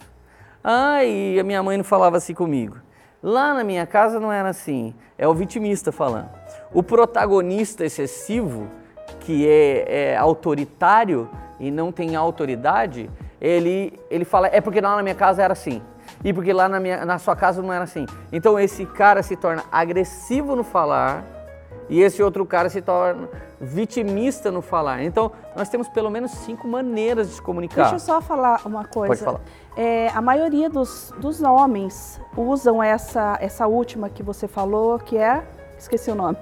Ai, 0.62 1.38
a 1.38 1.44
minha 1.44 1.62
mãe 1.62 1.76
não 1.76 1.84
falava 1.84 2.16
assim 2.16 2.34
comigo. 2.34 2.78
Lá 3.22 3.54
na 3.54 3.64
minha 3.64 3.86
casa 3.86 4.18
não 4.18 4.32
era 4.32 4.48
assim. 4.48 4.94
É 5.16 5.28
o 5.28 5.34
vitimista 5.34 5.92
falando. 5.92 6.30
O 6.72 6.82
protagonista 6.82 7.84
excessivo, 7.84 8.68
que 9.20 9.46
é, 9.48 10.12
é 10.12 10.16
autoritário 10.16 11.28
e 11.66 11.70
não 11.70 11.90
tem 11.90 12.16
autoridade, 12.16 13.10
ele, 13.40 13.98
ele 14.10 14.24
fala, 14.24 14.48
é 14.48 14.60
porque 14.60 14.80
lá 14.80 14.96
na 14.96 15.02
minha 15.02 15.14
casa 15.14 15.42
era 15.42 15.52
assim. 15.52 15.82
E 16.22 16.32
porque 16.32 16.52
lá 16.52 16.68
na, 16.68 16.78
minha, 16.78 17.04
na 17.04 17.18
sua 17.18 17.34
casa 17.34 17.62
não 17.62 17.72
era 17.72 17.84
assim. 17.84 18.06
Então 18.32 18.58
esse 18.58 18.86
cara 18.86 19.22
se 19.22 19.36
torna 19.36 19.64
agressivo 19.70 20.54
no 20.54 20.62
falar 20.62 21.24
e 21.88 22.00
esse 22.00 22.22
outro 22.22 22.46
cara 22.46 22.68
se 22.68 22.80
torna 22.80 23.28
vitimista 23.60 24.50
no 24.50 24.62
falar. 24.62 25.02
Então, 25.02 25.30
nós 25.56 25.68
temos 25.68 25.88
pelo 25.88 26.10
menos 26.10 26.30
cinco 26.30 26.66
maneiras 26.66 27.28
de 27.28 27.34
se 27.34 27.42
comunicar. 27.42 27.82
Deixa 27.82 27.96
eu 27.96 28.00
só 28.00 28.20
falar 28.20 28.60
uma 28.64 28.84
coisa. 28.84 29.08
Pode 29.08 29.24
falar. 29.24 29.40
É, 29.76 30.08
a 30.08 30.22
maioria 30.22 30.70
dos, 30.70 31.12
dos 31.18 31.42
homens 31.42 32.20
usam 32.36 32.82
essa, 32.82 33.36
essa 33.40 33.66
última 33.66 34.08
que 34.08 34.22
você 34.22 34.48
falou, 34.48 34.98
que 34.98 35.16
é. 35.16 35.44
Esqueci 35.76 36.10
o 36.10 36.14
nome. 36.14 36.38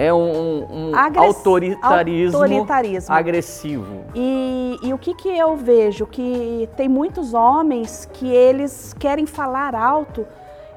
É 0.00 0.14
um, 0.14 0.88
um 0.90 0.92
autoritarismo, 0.96 2.38
autoritarismo, 2.38 3.14
agressivo. 3.14 4.04
E, 4.14 4.78
e, 4.82 4.94
o 4.94 4.98
que, 4.98 5.12
que 5.12 5.28
eu 5.28 5.54
vejo? 5.56 6.06
Que 6.06 6.66
tem 6.74 6.88
muitos 6.88 7.34
homens 7.34 8.08
que 8.10 8.26
eles 8.26 8.94
querem 8.98 9.26
falar 9.26 9.74
alto 9.74 10.26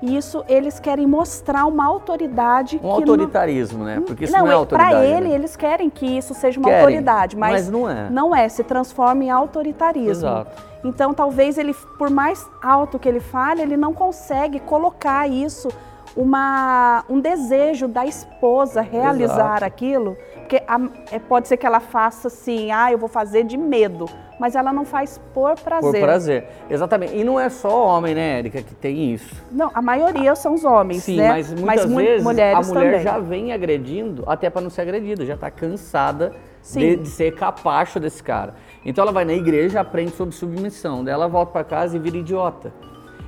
e 0.01 0.17
isso 0.17 0.43
eles 0.49 0.77
querem 0.77 1.07
mostrar 1.07 1.65
uma 1.65 1.85
autoridade. 1.85 2.77
Um 2.83 2.91
autoritarismo, 2.91 3.79
não, 3.79 3.85
né? 3.85 4.03
Porque 4.05 4.25
isso 4.25 4.33
não, 4.33 4.41
não 4.41 4.51
é 4.51 4.55
autoridade. 4.55 4.93
Para 4.93 5.05
ele, 5.05 5.29
né? 5.29 5.35
eles 5.35 5.55
querem 5.55 5.89
que 5.89 6.05
isso 6.05 6.33
seja 6.33 6.59
uma 6.59 6.67
querem, 6.67 6.81
autoridade, 6.81 7.37
mas, 7.37 7.51
mas, 7.53 7.69
não 7.69 7.89
é. 7.89 8.09
Não 8.09 8.35
é, 8.35 8.49
se 8.49 8.61
transforma 8.61 9.23
em 9.23 9.31
autoritarismo. 9.31 10.11
Exato. 10.11 10.51
Então, 10.83 11.13
talvez 11.13 11.57
ele, 11.57 11.73
por 11.97 12.09
mais 12.09 12.45
alto 12.61 12.99
que 12.99 13.07
ele 13.07 13.21
fale, 13.21 13.61
ele 13.61 13.77
não 13.77 13.93
consegue 13.93 14.59
colocar 14.59 15.29
isso 15.29 15.69
uma, 16.15 17.03
um 17.09 17.19
desejo 17.19 17.87
da 17.87 18.05
esposa 18.05 18.81
realizar 18.81 19.57
Exato. 19.57 19.65
aquilo, 19.65 20.17
porque 20.35 20.61
a, 20.67 20.79
é, 21.11 21.19
pode 21.19 21.47
ser 21.47 21.57
que 21.57 21.65
ela 21.65 21.79
faça 21.79 22.27
assim, 22.27 22.71
ah, 22.71 22.91
eu 22.91 22.97
vou 22.97 23.09
fazer 23.09 23.43
de 23.43 23.57
medo, 23.57 24.05
mas 24.39 24.55
ela 24.55 24.71
não 24.71 24.85
faz 24.85 25.19
por 25.33 25.55
prazer. 25.59 25.91
Por 25.91 26.01
prazer, 26.01 26.47
exatamente. 26.69 27.15
E 27.15 27.23
não 27.23 27.39
é 27.39 27.49
só 27.49 27.87
homem, 27.87 28.13
né, 28.13 28.39
Érica, 28.39 28.61
que 28.61 28.75
tem 28.75 29.13
isso. 29.13 29.35
Não, 29.51 29.71
a 29.73 29.81
maioria 29.81 30.35
são 30.35 30.53
os 30.53 30.63
homens, 30.63 31.03
Sim, 31.03 31.17
né? 31.17 31.29
mas 31.29 31.49
muitas 31.49 31.85
mas 31.85 31.95
vezes 31.95 32.23
mulheres 32.23 32.69
a 32.69 32.73
mulher 32.73 32.91
também. 32.91 33.03
já 33.03 33.19
vem 33.19 33.51
agredindo 33.51 34.23
até 34.27 34.49
para 34.49 34.61
não 34.61 34.69
ser 34.69 34.81
agredida, 34.81 35.25
já 35.25 35.35
está 35.35 35.49
cansada 35.49 36.33
de, 36.73 36.97
de, 36.97 37.09
ser 37.09 37.33
capacho 37.35 37.99
desse 37.99 38.21
cara. 38.21 38.53
Então 38.85 39.01
ela 39.01 39.11
vai 39.11 39.25
na 39.25 39.33
igreja, 39.33 39.81
aprende 39.81 40.11
sobre 40.11 40.35
submissão, 40.35 41.03
daí 41.03 41.13
ela 41.13 41.27
volta 41.27 41.51
para 41.51 41.63
casa 41.63 41.95
e 41.95 41.99
vira 41.99 42.17
idiota. 42.17 42.71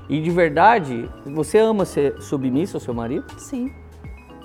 E 0.08 0.22
de 0.22 0.30
verdade, 0.30 1.10
você 1.26 1.58
ama 1.58 1.86
ser 1.86 2.22
submissa 2.22 2.78
ao 2.78 2.82
seu 2.82 2.94
marido? 2.94 3.26
Sim. 3.40 3.74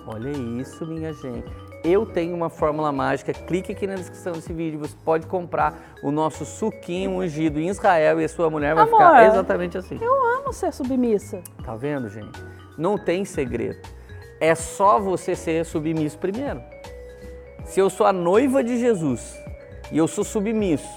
Olha 0.07 0.31
isso, 0.31 0.87
minha 0.87 1.13
gente. 1.13 1.51
Eu 1.85 2.05
tenho 2.05 2.35
uma 2.35 2.51
fórmula 2.51 2.93
mágica. 2.93 3.33
Clique 3.33 3.73
aqui 3.73 3.87
na 3.87 3.95
descrição 3.95 4.33
desse 4.33 4.53
vídeo. 4.53 4.79
Você 4.79 4.95
pode 5.05 5.27
comprar 5.27 5.97
o 6.03 6.11
nosso 6.11 6.45
suquinho 6.45 7.13
ungido 7.13 7.59
em 7.59 7.69
Israel 7.69 8.21
e 8.21 8.25
a 8.25 8.29
sua 8.29 8.51
mulher 8.51 8.75
vai 8.75 8.85
Amor, 8.85 8.99
ficar 8.99 9.27
exatamente 9.27 9.79
assim. 9.79 9.99
Eu 10.01 10.39
amo 10.39 10.53
ser 10.53 10.73
submissa. 10.73 11.43
Tá 11.65 11.75
vendo, 11.77 12.09
gente? 12.09 12.39
Não 12.77 12.99
tem 12.99 13.25
segredo. 13.25 13.79
É 14.41 14.55
só 14.55 14.99
você 14.99 15.35
ser 15.35 15.65
submisso 15.65 16.19
primeiro. 16.19 16.63
Se 17.65 17.79
eu 17.81 17.89
sou 17.89 18.07
a 18.07 18.13
noiva 18.13 18.65
de 18.65 18.79
Jesus 18.79 19.39
e 19.93 19.99
eu 19.99 20.09
sou 20.09 20.25
submisso 20.25 20.89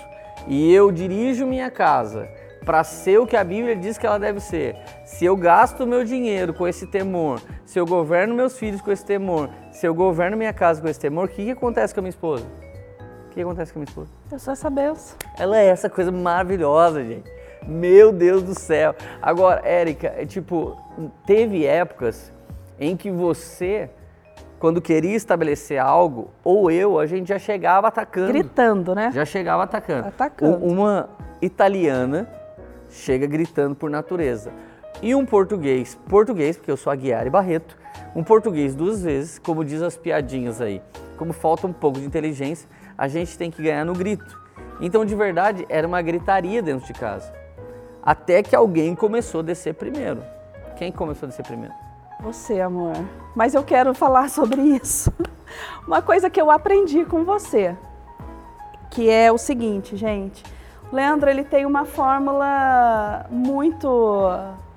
e 0.48 0.74
eu 0.74 0.92
dirijo 0.92 1.46
minha 1.46 1.70
casa 1.70 2.28
para 2.64 2.84
ser 2.84 3.20
o 3.20 3.28
que 3.28 3.36
a 3.36 3.44
Bíblia 3.44 3.76
diz 3.76 3.98
que 3.98 4.06
ela 4.06 4.18
deve 4.18 4.40
ser. 4.40 4.76
Se 5.06 5.26
eu 5.26 5.36
gasto 5.36 5.86
meu 5.86 6.04
dinheiro 6.04 6.54
com 6.54 6.68
esse 6.68 6.88
temor, 6.88 7.42
se 7.66 7.80
eu 7.80 7.86
governo 7.86 8.34
meus 8.34 8.58
filhos 8.58 8.82
com 8.82 8.92
esse 8.92 9.06
temor, 9.06 9.50
se 9.72 9.86
eu 9.86 9.94
governo 9.94 10.38
minha 10.38 10.54
casa 10.54 10.82
com 10.82 10.88
esse 10.88 11.00
temor, 11.00 11.26
o 11.26 11.28
que, 11.28 11.46
que 11.46 11.52
acontece 11.52 11.94
com 11.94 12.00
a 12.00 12.04
minha 12.04 12.10
esposa? 12.10 12.46
O 13.28 13.30
que 13.34 13.42
acontece 13.42 13.74
com 13.74 13.80
a 13.80 13.82
minha 13.82 13.90
esposa? 13.90 14.10
Eu 14.32 14.40
sou 14.40 14.54
essa 14.54 14.70
benção. 14.70 15.18
Ela 15.38 15.58
é 15.58 15.66
essa 15.66 15.90
coisa 15.90 16.12
maravilhosa, 16.12 17.04
gente. 17.04 17.30
Meu 17.68 18.12
Deus 18.12 18.44
do 18.44 18.58
céu. 18.58 18.96
Agora, 19.22 19.62
Érica, 19.68 20.14
é 20.18 20.26
tipo, 20.26 20.78
teve 21.26 21.66
épocas 21.66 22.32
em 22.80 22.96
que 22.96 23.10
você, 23.10 23.90
quando 24.60 24.82
queria 24.82 25.16
estabelecer 25.16 25.80
algo, 25.80 26.30
ou 26.44 26.70
eu, 26.70 27.00
a 27.00 27.06
gente 27.06 27.30
já 27.30 27.40
chegava 27.40 27.88
atacando. 27.88 28.28
Gritando, 28.28 28.94
né? 28.94 29.12
Já 29.14 29.26
chegava 29.26 29.64
atacando. 29.64 30.08
Atacando. 30.08 30.66
Uma 30.66 31.10
italiana 31.42 32.30
chega 32.94 33.26
gritando 33.28 33.76
por 33.76 33.90
natureza. 33.90 34.52
E 35.02 35.14
um 35.16 35.26
português, 35.26 35.98
português, 36.08 36.56
porque 36.56 36.72
eu 36.72 36.78
sou 36.78 36.92
Aguiar 36.92 37.26
e 37.28 37.30
Barreto, 37.30 37.78
um 38.16 38.24
português 38.24 38.76
duas 38.76 39.02
vezes, 39.02 39.40
como 39.40 39.66
diz 39.66 39.82
as 39.82 39.98
piadinhas 39.98 40.62
aí, 40.62 40.82
como 41.18 41.34
falta 41.34 41.68
um 41.68 41.74
pouco 41.74 42.00
de 42.00 42.06
inteligência, 42.06 42.70
a 42.98 43.08
gente 43.08 43.38
tem 43.38 43.50
que 43.50 43.62
ganhar 43.62 43.84
no 43.84 43.94
grito. 43.94 44.40
Então, 44.80 45.04
de 45.04 45.16
verdade, 45.16 45.66
era 45.68 45.88
uma 45.88 46.02
gritaria 46.02 46.62
dentro 46.62 46.86
de 46.86 46.94
casa. 46.94 47.34
Até 48.02 48.44
que 48.44 48.56
alguém 48.56 48.96
começou 48.96 49.40
a 49.40 49.44
descer 49.44 49.74
primeiro. 49.74 50.24
Quem 50.78 50.92
começou 50.92 51.26
a 51.26 51.30
descer 51.30 51.46
primeiro? 51.46 51.74
Você, 52.22 52.62
amor. 52.62 52.96
Mas 53.36 53.54
eu 53.54 53.64
quero 53.64 53.94
falar 53.94 54.30
sobre 54.30 54.62
isso. 54.62 55.12
Uma 55.88 56.02
coisa 56.02 56.30
que 56.30 56.42
eu 56.42 56.52
aprendi 56.52 57.06
com 57.06 57.24
você, 57.24 57.76
que 58.92 59.10
é 59.10 59.32
o 59.32 59.38
seguinte, 59.38 59.96
gente. 59.96 60.44
Leandro, 60.94 61.28
ele 61.28 61.44
tem 61.44 61.66
uma 61.66 61.86
fórmula 61.86 63.26
muito, 63.32 64.30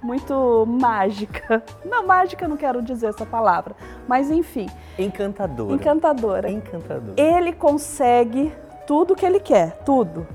muito 0.02 0.64
mágica. 0.66 1.62
Não, 1.84 2.06
mágica 2.06 2.48
não 2.48 2.56
quero 2.56 2.80
dizer 2.80 3.08
essa 3.08 3.26
palavra, 3.26 3.76
mas 4.08 4.30
enfim. 4.30 4.66
Encantadora. 4.98 5.74
Encantadora. 5.74 6.50
Encantadora. 6.50 7.20
Ele 7.20 7.52
consegue 7.52 8.50
tudo 8.86 9.14
que 9.14 9.26
ele 9.26 9.38
quer, 9.38 9.76
tudo. 9.84 10.26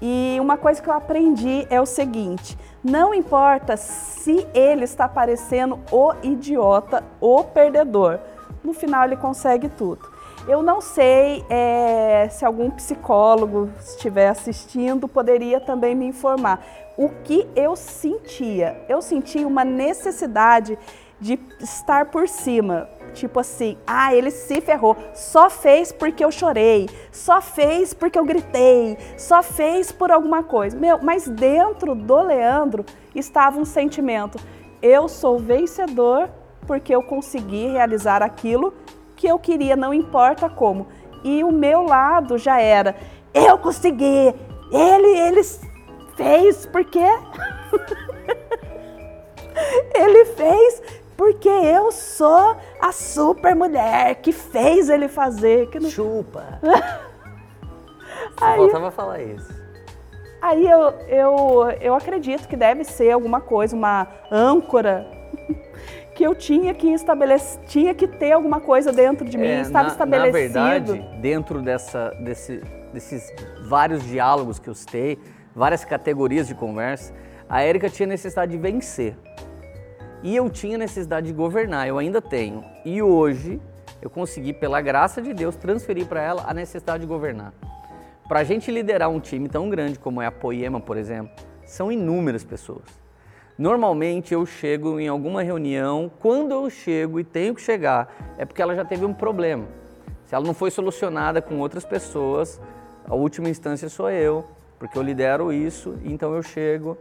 E 0.00 0.38
uma 0.40 0.56
coisa 0.56 0.80
que 0.80 0.88
eu 0.88 0.94
aprendi 0.94 1.66
é 1.68 1.78
o 1.78 1.86
seguinte: 1.86 2.56
não 2.82 3.12
importa 3.12 3.76
se 3.76 4.46
ele 4.54 4.84
está 4.84 5.06
parecendo 5.06 5.78
o 5.92 6.14
idiota, 6.22 7.04
o 7.20 7.44
perdedor, 7.44 8.20
no 8.64 8.72
final 8.72 9.04
ele 9.04 9.16
consegue 9.16 9.68
tudo. 9.68 10.15
Eu 10.48 10.62
não 10.62 10.80
sei 10.80 11.44
é, 11.50 12.28
se 12.30 12.44
algum 12.44 12.70
psicólogo 12.70 13.68
estiver 13.80 14.28
assistindo 14.28 15.08
poderia 15.08 15.60
também 15.60 15.92
me 15.92 16.06
informar. 16.06 16.64
O 16.96 17.08
que 17.08 17.48
eu 17.56 17.74
sentia? 17.74 18.80
Eu 18.88 19.02
sentia 19.02 19.44
uma 19.44 19.64
necessidade 19.64 20.78
de 21.20 21.36
estar 21.60 22.06
por 22.06 22.28
cima. 22.28 22.88
Tipo 23.12 23.40
assim, 23.40 23.76
ah, 23.84 24.14
ele 24.14 24.30
se 24.30 24.60
ferrou. 24.60 24.96
Só 25.14 25.50
fez 25.50 25.90
porque 25.90 26.24
eu 26.24 26.30
chorei. 26.30 26.88
Só 27.10 27.40
fez 27.40 27.92
porque 27.92 28.18
eu 28.18 28.24
gritei. 28.24 28.96
Só 29.18 29.42
fez 29.42 29.90
por 29.90 30.12
alguma 30.12 30.44
coisa. 30.44 30.78
Meu, 30.78 31.02
mas 31.02 31.26
dentro 31.26 31.92
do 31.94 32.20
Leandro 32.22 32.84
estava 33.16 33.58
um 33.58 33.64
sentimento. 33.64 34.38
Eu 34.80 35.08
sou 35.08 35.40
vencedor 35.40 36.30
porque 36.66 36.94
eu 36.94 37.02
consegui 37.02 37.68
realizar 37.68 38.22
aquilo 38.22 38.72
que 39.16 39.26
eu 39.26 39.38
queria, 39.38 39.74
não 39.74 39.92
importa 39.92 40.48
como. 40.48 40.86
E 41.24 41.42
o 41.42 41.50
meu 41.50 41.82
lado 41.82 42.38
já 42.38 42.60
era, 42.60 42.94
eu 43.34 43.58
consegui, 43.58 44.34
ele, 44.70 45.18
ele 45.18 45.42
fez 46.14 46.66
porque 46.66 47.00
ele 49.94 50.24
fez 50.26 50.82
porque 51.16 51.48
eu 51.48 51.90
sou 51.90 52.56
a 52.80 52.92
super 52.92 53.56
mulher 53.56 54.16
que 54.16 54.32
fez 54.32 54.90
ele 54.90 55.08
fazer. 55.08 55.68
Que 55.70 55.80
não... 55.80 55.88
Chupa! 55.88 56.60
Aí, 58.40 58.56
faltava 58.58 58.90
falar 58.90 59.22
isso. 59.22 59.54
Aí 60.42 60.68
eu, 60.68 60.90
eu, 61.08 61.70
eu 61.80 61.94
acredito 61.94 62.46
que 62.46 62.56
deve 62.56 62.84
ser 62.84 63.10
alguma 63.10 63.40
coisa, 63.40 63.74
uma 63.74 64.06
âncora 64.30 65.15
que 66.16 66.24
eu 66.24 66.34
tinha 66.34 66.72
que 66.72 66.88
estabelecer, 66.88 67.62
tinha 67.66 67.94
que 67.94 68.08
ter 68.08 68.32
alguma 68.32 68.58
coisa 68.58 68.90
dentro 68.90 69.28
de 69.28 69.36
mim, 69.36 69.46
é, 69.46 69.60
estava 69.60 69.88
na, 69.88 69.92
estabelecido. 69.92 70.54
Na 70.58 70.70
verdade, 70.70 71.20
dentro 71.20 71.60
dessa, 71.60 72.08
desse, 72.24 72.62
desses 72.90 73.30
vários 73.68 74.02
diálogos 74.02 74.58
que 74.58 74.66
eu 74.66 74.74
citei, 74.74 75.18
várias 75.54 75.84
categorias 75.84 76.48
de 76.48 76.54
conversa, 76.54 77.12
a 77.46 77.60
Érica 77.60 77.90
tinha 77.90 78.06
necessidade 78.06 78.50
de 78.50 78.56
vencer. 78.56 79.14
E 80.22 80.34
eu 80.34 80.48
tinha 80.48 80.78
necessidade 80.78 81.26
de 81.26 81.34
governar, 81.34 81.86
eu 81.86 81.98
ainda 81.98 82.22
tenho. 82.22 82.64
E 82.82 83.02
hoje 83.02 83.60
eu 84.00 84.08
consegui, 84.08 84.54
pela 84.54 84.80
graça 84.80 85.20
de 85.20 85.34
Deus, 85.34 85.54
transferir 85.54 86.06
para 86.06 86.22
ela 86.22 86.44
a 86.48 86.54
necessidade 86.54 87.02
de 87.02 87.06
governar. 87.06 87.52
Para 88.26 88.40
a 88.40 88.44
gente 88.44 88.70
liderar 88.70 89.10
um 89.10 89.20
time 89.20 89.50
tão 89.50 89.68
grande 89.68 89.98
como 89.98 90.22
é 90.22 90.26
a 90.26 90.32
Poema, 90.32 90.80
por 90.80 90.96
exemplo, 90.96 91.30
são 91.66 91.92
inúmeras 91.92 92.42
pessoas. 92.42 93.05
Normalmente 93.58 94.34
eu 94.34 94.44
chego 94.44 95.00
em 95.00 95.08
alguma 95.08 95.42
reunião, 95.42 96.10
quando 96.20 96.52
eu 96.52 96.68
chego 96.68 97.18
e 97.18 97.24
tenho 97.24 97.54
que 97.54 97.62
chegar, 97.62 98.14
é 98.36 98.44
porque 98.44 98.60
ela 98.60 98.74
já 98.74 98.84
teve 98.84 99.06
um 99.06 99.14
problema. 99.14 99.64
Se 100.26 100.34
ela 100.34 100.44
não 100.44 100.52
foi 100.52 100.70
solucionada 100.70 101.40
com 101.40 101.58
outras 101.58 101.82
pessoas, 101.82 102.60
a 103.08 103.14
última 103.14 103.48
instância 103.48 103.88
sou 103.88 104.10
eu, 104.10 104.44
porque 104.78 104.98
eu 104.98 105.02
lidero 105.02 105.50
isso, 105.52 105.96
então 106.04 106.34
eu 106.34 106.42
chego 106.42 106.98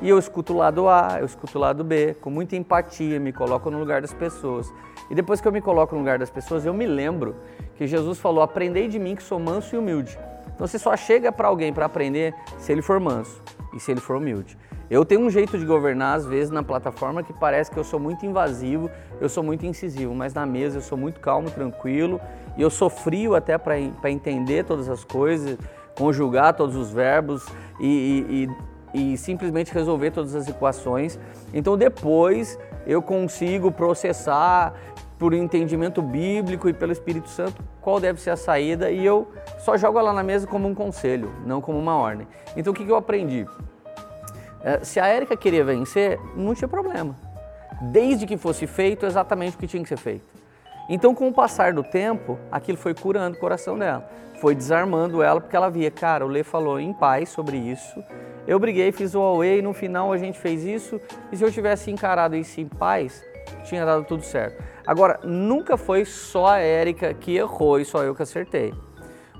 E 0.00 0.08
eu 0.08 0.18
escuto 0.18 0.54
o 0.54 0.56
lado 0.56 0.88
A, 0.88 1.16
eu 1.18 1.26
escuto 1.26 1.58
o 1.58 1.60
lado 1.60 1.82
B, 1.82 2.14
com 2.20 2.30
muita 2.30 2.54
empatia, 2.56 3.18
me 3.18 3.32
coloco 3.32 3.68
no 3.68 3.78
lugar 3.78 4.00
das 4.00 4.14
pessoas. 4.14 4.72
E 5.10 5.14
depois 5.14 5.40
que 5.40 5.48
eu 5.48 5.52
me 5.52 5.60
coloco 5.60 5.94
no 5.94 6.00
lugar 6.00 6.20
das 6.20 6.30
pessoas, 6.30 6.64
eu 6.64 6.72
me 6.72 6.86
lembro 6.86 7.34
que 7.74 7.86
Jesus 7.86 8.18
falou: 8.18 8.40
Aprendei 8.40 8.86
de 8.86 8.98
mim 8.98 9.16
que 9.16 9.22
sou 9.22 9.40
manso 9.40 9.74
e 9.74 9.78
humilde. 9.78 10.16
Então 10.54 10.66
você 10.66 10.78
só 10.78 10.96
chega 10.96 11.32
para 11.32 11.48
alguém 11.48 11.72
para 11.72 11.84
aprender 11.84 12.32
se 12.58 12.70
ele 12.70 12.80
for 12.80 13.00
manso 13.00 13.42
e 13.74 13.80
se 13.80 13.90
ele 13.90 14.00
for 14.00 14.16
humilde. 14.16 14.56
Eu 14.90 15.04
tenho 15.04 15.20
um 15.20 15.28
jeito 15.28 15.58
de 15.58 15.66
governar, 15.66 16.16
às 16.16 16.24
vezes, 16.24 16.50
na 16.50 16.62
plataforma 16.62 17.22
que 17.22 17.32
parece 17.32 17.70
que 17.70 17.76
eu 17.76 17.84
sou 17.84 18.00
muito 18.00 18.24
invasivo, 18.24 18.90
eu 19.20 19.28
sou 19.28 19.42
muito 19.42 19.66
incisivo, 19.66 20.14
mas 20.14 20.32
na 20.32 20.46
mesa 20.46 20.78
eu 20.78 20.82
sou 20.82 20.96
muito 20.96 21.20
calmo, 21.20 21.50
tranquilo 21.50 22.18
e 22.56 22.62
eu 22.62 22.70
sou 22.70 22.88
frio 22.88 23.34
até 23.34 23.58
para 23.58 23.78
entender 24.10 24.64
todas 24.64 24.88
as 24.88 25.04
coisas, 25.04 25.58
conjugar 25.94 26.54
todos 26.54 26.74
os 26.74 26.90
verbos 26.90 27.46
e, 27.78 28.48
e, 28.94 29.12
e 29.12 29.18
simplesmente 29.18 29.74
resolver 29.74 30.10
todas 30.10 30.34
as 30.34 30.48
equações. 30.48 31.18
Então 31.52 31.76
depois 31.76 32.58
eu 32.86 33.02
consigo 33.02 33.70
processar 33.70 34.72
por 35.18 35.34
entendimento 35.34 36.00
bíblico 36.00 36.68
e 36.68 36.72
pelo 36.72 36.92
Espírito 36.92 37.28
Santo 37.28 37.62
qual 37.82 38.00
deve 38.00 38.20
ser 38.20 38.30
a 38.30 38.36
saída 38.36 38.90
e 38.90 39.04
eu 39.04 39.28
só 39.58 39.76
jogo 39.76 39.98
ela 39.98 40.12
na 40.12 40.22
mesa 40.22 40.46
como 40.46 40.66
um 40.66 40.74
conselho, 40.74 41.30
não 41.44 41.60
como 41.60 41.78
uma 41.78 41.96
ordem. 41.96 42.26
Então 42.56 42.72
o 42.72 42.76
que 42.76 42.88
eu 42.88 42.96
aprendi? 42.96 43.46
É, 44.68 44.84
se 44.84 45.00
a 45.00 45.06
Érica 45.06 45.34
queria 45.34 45.64
vencer, 45.64 46.20
não 46.36 46.54
tinha 46.54 46.68
problema. 46.68 47.16
Desde 47.80 48.26
que 48.26 48.36
fosse 48.36 48.66
feito 48.66 49.06
exatamente 49.06 49.56
o 49.56 49.58
que 49.58 49.66
tinha 49.66 49.82
que 49.82 49.88
ser 49.88 49.96
feito. 49.96 50.26
Então, 50.90 51.14
com 51.14 51.26
o 51.26 51.32
passar 51.32 51.72
do 51.72 51.82
tempo, 51.82 52.38
aquilo 52.52 52.76
foi 52.76 52.92
curando 52.92 53.38
o 53.38 53.40
coração 53.40 53.78
dela, 53.78 54.06
foi 54.42 54.54
desarmando 54.54 55.22
ela, 55.22 55.40
porque 55.40 55.56
ela 55.56 55.70
via, 55.70 55.90
cara, 55.90 56.22
o 56.22 56.28
Lê 56.28 56.42
falou 56.42 56.78
em 56.78 56.92
paz 56.92 57.30
sobre 57.30 57.56
isso, 57.56 58.04
eu 58.46 58.58
briguei, 58.58 58.92
fiz 58.92 59.14
o 59.14 59.20
away, 59.20 59.62
no 59.62 59.72
final 59.72 60.12
a 60.12 60.18
gente 60.18 60.38
fez 60.38 60.62
isso, 60.64 61.00
e 61.32 61.36
se 61.38 61.42
eu 61.42 61.50
tivesse 61.50 61.90
encarado 61.90 62.36
isso 62.36 62.60
em 62.60 62.68
paz, 62.68 63.24
tinha 63.64 63.86
dado 63.86 64.04
tudo 64.04 64.22
certo. 64.22 64.62
Agora, 64.86 65.18
nunca 65.24 65.78
foi 65.78 66.04
só 66.04 66.48
a 66.48 66.58
Érica 66.58 67.14
que 67.14 67.36
errou 67.36 67.80
e 67.80 67.86
só 67.86 68.02
eu 68.02 68.14
que 68.14 68.22
acertei. 68.22 68.74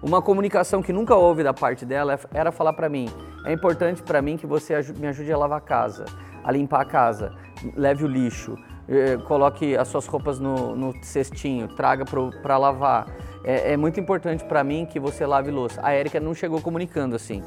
Uma 0.02 0.22
comunicação 0.22 0.82
que 0.82 0.92
nunca 0.92 1.14
houve 1.16 1.42
da 1.42 1.52
parte 1.52 1.84
dela 1.84 2.18
era 2.32 2.50
falar 2.50 2.72
para 2.72 2.88
mim: 2.88 3.08
é 3.44 3.52
importante 3.52 4.02
para 4.02 4.20
mim 4.20 4.36
que 4.36 4.46
você 4.46 4.74
me 4.96 5.06
ajude 5.06 5.32
a 5.32 5.36
lavar 5.36 5.58
a 5.58 5.60
casa, 5.60 6.04
a 6.42 6.52
limpar 6.52 6.82
a 6.82 6.84
casa, 6.84 7.32
leve 7.76 8.04
o 8.04 8.06
lixo, 8.06 8.58
eh, 8.88 9.18
coloque 9.26 9.76
as 9.76 9.88
suas 9.88 10.06
roupas 10.06 10.38
no, 10.38 10.74
no 10.74 10.94
cestinho, 11.04 11.68
traga 11.68 12.04
para 12.42 12.56
lavar. 12.56 13.06
É, 13.44 13.72
é, 13.72 13.76
muito 13.76 14.00
importante 14.00 14.44
para 14.44 14.64
mim 14.64 14.86
que 14.86 14.98
você 14.98 15.24
lave 15.26 15.50
louça. 15.50 15.80
A 15.82 15.92
Érica 15.92 16.18
não 16.18 16.34
chegou 16.34 16.60
comunicando 16.60 17.14
assim. 17.14 17.42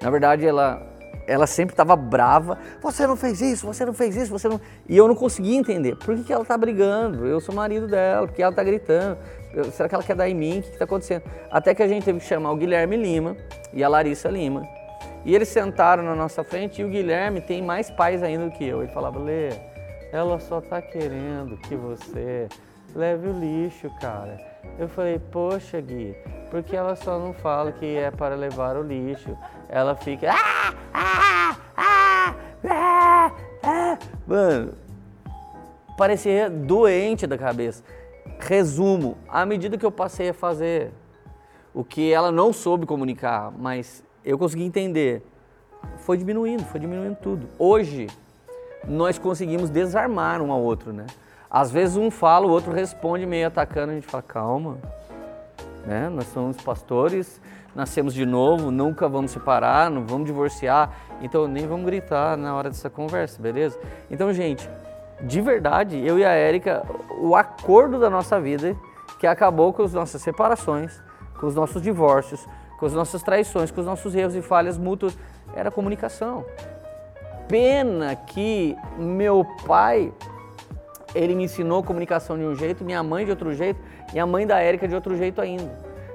Na 0.00 0.10
verdade, 0.10 0.46
ela, 0.46 0.82
ela 1.26 1.46
sempre 1.46 1.72
estava 1.72 1.96
brava. 1.96 2.58
Você 2.82 3.06
não 3.06 3.16
fez 3.16 3.40
isso, 3.40 3.66
você 3.66 3.84
não 3.84 3.92
fez 3.92 4.16
isso, 4.16 4.30
você 4.30 4.48
não. 4.48 4.60
E 4.88 4.96
eu 4.96 5.06
não 5.06 5.14
conseguia 5.14 5.56
entender. 5.56 5.96
Por 5.96 6.16
que, 6.16 6.24
que 6.24 6.32
ela 6.32 6.42
está 6.42 6.58
brigando? 6.58 7.26
Eu 7.26 7.40
sou 7.40 7.54
marido 7.54 7.86
dela, 7.86 8.26
porque 8.26 8.42
ela 8.42 8.50
está 8.50 8.62
gritando. 8.62 9.16
Será 9.72 9.88
que 9.88 9.94
ela 9.94 10.04
quer 10.04 10.16
dar 10.16 10.28
em 10.28 10.34
mim? 10.34 10.58
O 10.58 10.62
que 10.62 10.68
está 10.70 10.84
acontecendo? 10.84 11.22
Até 11.50 11.74
que 11.74 11.82
a 11.82 11.88
gente 11.88 12.04
teve 12.04 12.18
que 12.18 12.24
chamar 12.24 12.50
o 12.52 12.56
Guilherme 12.56 12.96
Lima 12.96 13.36
e 13.72 13.84
a 13.84 13.88
Larissa 13.88 14.28
Lima. 14.28 14.66
E 15.24 15.34
eles 15.34 15.48
sentaram 15.48 16.02
na 16.02 16.14
nossa 16.14 16.42
frente 16.42 16.82
e 16.82 16.84
o 16.84 16.88
Guilherme 16.88 17.40
tem 17.40 17.62
mais 17.62 17.90
pais 17.90 18.22
ainda 18.22 18.46
do 18.46 18.50
que 18.50 18.64
eu. 18.64 18.82
Ele 18.82 18.92
falava, 18.92 19.18
Lê, 19.18 19.50
ela 20.12 20.38
só 20.40 20.58
está 20.58 20.82
querendo 20.82 21.56
que 21.58 21.76
você 21.76 22.48
leve 22.94 23.28
o 23.28 23.32
lixo, 23.32 23.90
cara. 24.00 24.38
Eu 24.78 24.88
falei, 24.88 25.18
poxa, 25.18 25.80
Gui, 25.80 26.16
porque 26.50 26.76
ela 26.76 26.96
só 26.96 27.18
não 27.18 27.32
fala 27.32 27.72
que 27.72 27.96
é 27.96 28.10
para 28.10 28.34
levar 28.34 28.76
o 28.76 28.82
lixo. 28.82 29.36
Ela 29.68 29.94
fica. 29.94 30.32
Ah, 30.32 30.74
ah, 30.92 31.56
ah, 31.76 32.34
ah, 32.68 33.32
ah. 33.62 33.98
Mano, 34.26 34.74
parecia 35.96 36.50
doente 36.50 37.26
da 37.26 37.38
cabeça. 37.38 37.82
Resumo, 38.38 39.16
à 39.28 39.46
medida 39.46 39.78
que 39.78 39.86
eu 39.86 39.92
passei 39.92 40.30
a 40.30 40.34
fazer 40.34 40.92
o 41.72 41.84
que 41.84 42.12
ela 42.12 42.30
não 42.30 42.52
soube 42.52 42.86
comunicar, 42.86 43.52
mas 43.56 44.04
eu 44.24 44.38
consegui 44.38 44.64
entender, 44.64 45.22
foi 45.98 46.16
diminuindo, 46.16 46.64
foi 46.64 46.80
diminuindo 46.80 47.16
tudo. 47.16 47.48
Hoje, 47.58 48.08
nós 48.86 49.18
conseguimos 49.18 49.70
desarmar 49.70 50.40
um 50.40 50.52
ao 50.52 50.60
outro, 50.60 50.92
né? 50.92 51.06
Às 51.50 51.70
vezes 51.70 51.96
um 51.96 52.10
fala, 52.10 52.46
o 52.46 52.50
outro 52.50 52.72
responde 52.72 53.26
meio 53.26 53.46
atacando, 53.46 53.92
a 53.92 53.94
gente 53.94 54.06
fala, 54.06 54.22
calma, 54.22 54.78
né? 55.86 56.08
Nós 56.08 56.26
somos 56.28 56.56
pastores, 56.56 57.40
nascemos 57.74 58.14
de 58.14 58.24
novo, 58.24 58.70
nunca 58.70 59.08
vamos 59.08 59.30
separar, 59.30 59.90
não 59.90 60.06
vamos 60.06 60.26
divorciar, 60.26 60.90
então 61.20 61.46
nem 61.46 61.66
vamos 61.66 61.84
gritar 61.84 62.36
na 62.36 62.54
hora 62.54 62.70
dessa 62.70 62.88
conversa, 62.88 63.40
beleza? 63.40 63.78
Então, 64.10 64.32
gente, 64.32 64.68
de 65.20 65.40
verdade, 65.40 65.98
eu 65.98 66.18
e 66.18 66.24
a 66.24 66.30
Érica, 66.30 66.84
o 67.20 67.36
acordo 67.36 67.98
da 67.98 68.10
nossa 68.10 68.40
vida 68.40 68.76
que 69.18 69.26
acabou 69.26 69.72
com 69.72 69.82
as 69.82 69.92
nossas 69.92 70.20
separações, 70.22 71.00
com 71.38 71.46
os 71.46 71.54
nossos 71.54 71.80
divórcios, 71.80 72.46
com 72.82 72.86
as 72.86 72.94
nossas 72.94 73.22
traições, 73.22 73.70
com 73.70 73.80
os 73.80 73.86
nossos 73.86 74.12
erros 74.12 74.34
e 74.34 74.42
falhas 74.42 74.76
mútuas, 74.76 75.16
era 75.54 75.70
comunicação. 75.70 76.44
Pena 77.46 78.16
que 78.16 78.76
meu 78.98 79.46
pai, 79.64 80.12
ele 81.14 81.36
me 81.36 81.44
ensinou 81.44 81.84
comunicação 81.84 82.36
de 82.36 82.42
um 82.42 82.56
jeito, 82.56 82.84
minha 82.84 83.00
mãe 83.00 83.24
de 83.24 83.30
outro 83.30 83.54
jeito 83.54 83.80
e 84.12 84.18
a 84.18 84.26
mãe 84.26 84.44
da 84.44 84.58
Érica 84.58 84.88
de 84.88 84.96
outro 84.96 85.16
jeito 85.16 85.40
ainda. 85.40 85.70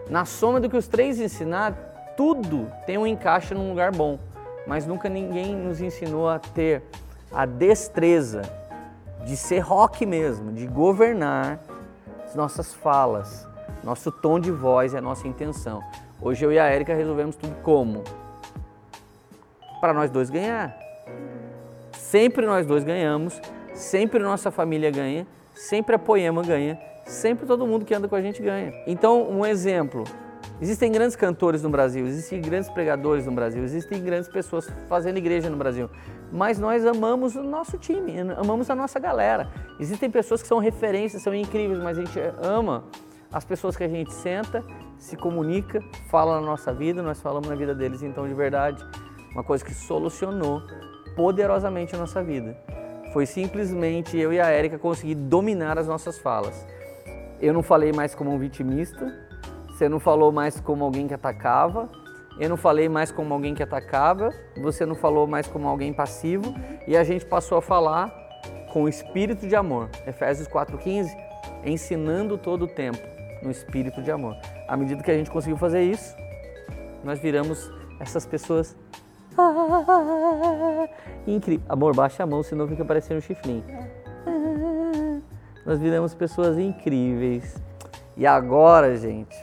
Na 0.10 0.26
soma 0.26 0.60
do 0.60 0.70
que 0.70 0.76
os 0.76 0.90
três 0.90 1.22
ensinaram, 1.22 1.78
tudo 2.18 2.70
tem 2.86 2.98
um 2.98 3.08
encaixe 3.08 3.54
num 3.54 3.70
lugar 3.70 3.94
bom, 3.94 4.20
mas 4.68 4.86
nunca 4.86 5.08
ninguém 5.08 5.56
nos 5.56 5.80
ensinou 5.80 6.28
a 6.28 6.38
ter 6.38 6.84
a 7.32 7.46
destreza 7.46 8.42
de 9.24 9.38
ser 9.38 9.60
rock 9.60 10.06
mesmo, 10.06 10.52
de 10.52 10.68
governar 10.68 11.62
as 12.26 12.36
nossas 12.36 12.74
falas, 12.74 13.48
nosso 13.86 14.12
tom 14.12 14.38
de 14.38 14.52
voz 14.52 14.92
e 14.92 14.98
a 14.98 15.02
nossa 15.02 15.30
intenção. 15.30 15.82
Hoje 16.22 16.46
eu 16.46 16.52
e 16.52 16.60
a 16.60 16.66
Érica 16.66 16.94
resolvemos 16.94 17.36
tudo 17.36 17.56
como? 17.62 18.04
Para 19.80 19.94
nós 19.94 20.10
dois 20.10 20.30
ganhar. 20.30 20.78
Sempre 21.92 22.46
nós 22.46 22.66
dois 22.66 22.84
ganhamos, 22.84 23.40
sempre 23.74 24.20
nossa 24.20 24.50
família 24.50 24.90
ganha, 24.90 25.28
sempre 25.54 25.96
a 25.96 26.00
Poema 26.00 26.42
ganha, 26.42 26.80
sempre 27.06 27.46
todo 27.46 27.68
mundo 27.68 27.86
que 27.86 27.94
anda 27.94 28.08
com 28.08 28.16
a 28.16 28.22
gente 28.22 28.42
ganha. 28.42 28.74
Então, 28.86 29.30
um 29.30 29.46
exemplo, 29.46 30.04
Existem 30.60 30.92
grandes 30.92 31.16
cantores 31.16 31.62
no 31.62 31.70
Brasil, 31.70 32.08
existem 32.08 32.42
grandes 32.42 32.68
pregadores 32.68 33.28
no 33.28 33.32
Brasil, 33.32 33.64
existem 33.64 34.02
grandes 34.02 34.28
pessoas 34.28 34.68
fazendo 34.90 35.18
igreja 35.18 35.52
no 35.52 35.56
Brasil 35.56 35.88
mas 36.32 36.60
nós 36.60 36.86
amamos 36.86 37.36
o 37.36 37.44
nosso 37.44 37.78
time, 37.78 38.20
amamos 38.20 38.70
a 38.70 38.76
nossa 38.76 39.00
galera. 39.00 39.50
Existem 39.80 40.10
pessoas 40.10 40.42
que 40.42 40.48
são 40.48 40.60
referências, 40.60 41.22
são 41.22 41.34
incríveis, 41.34 41.80
mas 41.80 41.98
a 41.98 42.04
gente 42.04 42.20
ama 42.42 42.84
as 43.32 43.46
pessoas 43.46 43.76
que 43.76 43.84
a 43.84 43.88
gente 43.88 44.14
senta, 44.14 44.64
se 44.98 45.16
comunica, 45.16 45.84
fala 46.10 46.40
na 46.40 46.46
nossa 46.46 46.74
vida, 46.74 47.02
nós 47.02 47.22
falamos 47.22 47.48
na 47.48 47.56
vida 47.56 47.74
deles. 47.74 48.02
Então, 48.04 48.28
de 48.28 48.34
verdade, 48.34 48.84
uma 49.32 49.44
coisa 49.44 49.64
que 49.64 49.74
solucionou 49.74 50.62
poderosamente 51.16 51.96
a 51.96 51.98
nossa 51.98 52.24
vida 52.24 52.56
foi 53.14 53.26
simplesmente 53.26 54.18
eu 54.18 54.34
e 54.34 54.40
a 54.40 54.48
Érica 54.48 54.78
conseguir 54.78 55.16
dominar 55.16 55.78
as 55.78 55.88
nossas 55.88 56.20
falas. 56.20 56.66
Eu 57.40 57.54
não 57.54 57.64
falei 57.64 57.92
mais 57.92 58.14
como 58.14 58.32
um 58.32 58.38
vitimista, 58.38 59.14
você 59.70 59.88
não 59.88 60.00
falou 60.00 60.32
mais 60.32 60.60
como 60.60 60.84
alguém 60.84 61.08
que 61.08 61.14
atacava, 61.14 61.90
eu 62.40 62.50
não 62.50 62.58
falei 62.58 62.88
mais 62.88 63.12
como 63.12 63.34
alguém 63.34 63.56
que 63.56 63.64
atacava, 63.64 64.32
você 64.62 64.86
não 64.86 64.96
falou 64.96 65.26
mais 65.26 65.48
como 65.48 65.68
alguém 65.68 65.94
passivo, 65.94 66.54
e 66.88 66.96
a 66.96 67.04
gente 67.04 67.26
passou 67.26 67.58
a 67.58 67.62
falar 67.62 68.14
com 68.72 68.88
espírito 68.88 69.48
de 69.48 69.56
amor. 69.56 69.90
Efésios 70.06 70.48
4,15, 70.48 71.08
ensinando 71.66 72.38
todo 72.38 72.66
o 72.66 72.68
tempo 72.68 73.00
no 73.42 73.50
espírito 73.50 74.02
de 74.02 74.12
amor. 74.12 74.36
À 74.68 74.76
medida 74.76 75.02
que 75.02 75.12
a 75.12 75.18
gente 75.18 75.32
conseguiu 75.32 75.58
fazer 75.58 75.84
isso, 75.84 76.16
nós 77.04 77.20
viramos 77.20 77.72
essas 78.00 78.26
pessoas. 78.26 78.76
Incrível. 81.26 81.66
Amor, 81.70 81.96
baixa 81.96 82.24
a 82.24 82.26
mão, 82.26 82.44
senão 82.44 82.68
fica 82.68 82.84
parecendo 82.84 83.20
um 83.20 83.22
chifrinho. 83.22 83.64
Nós 85.66 85.80
viramos 85.80 86.14
pessoas 86.14 86.58
incríveis. 86.58 87.56
E 88.16 88.26
agora, 88.26 88.96
gente, 88.96 89.40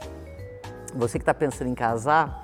você 0.93 1.17
que 1.17 1.23
está 1.23 1.33
pensando 1.33 1.69
em 1.69 1.75
casar, 1.75 2.43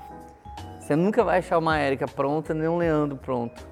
você 0.80 0.96
nunca 0.96 1.24
vai 1.24 1.40
achar 1.40 1.58
uma 1.58 1.78
Érica 1.78 2.08
pronta 2.08 2.54
nem 2.54 2.68
um 2.68 2.78
Leandro 2.78 3.18
pronto. 3.18 3.72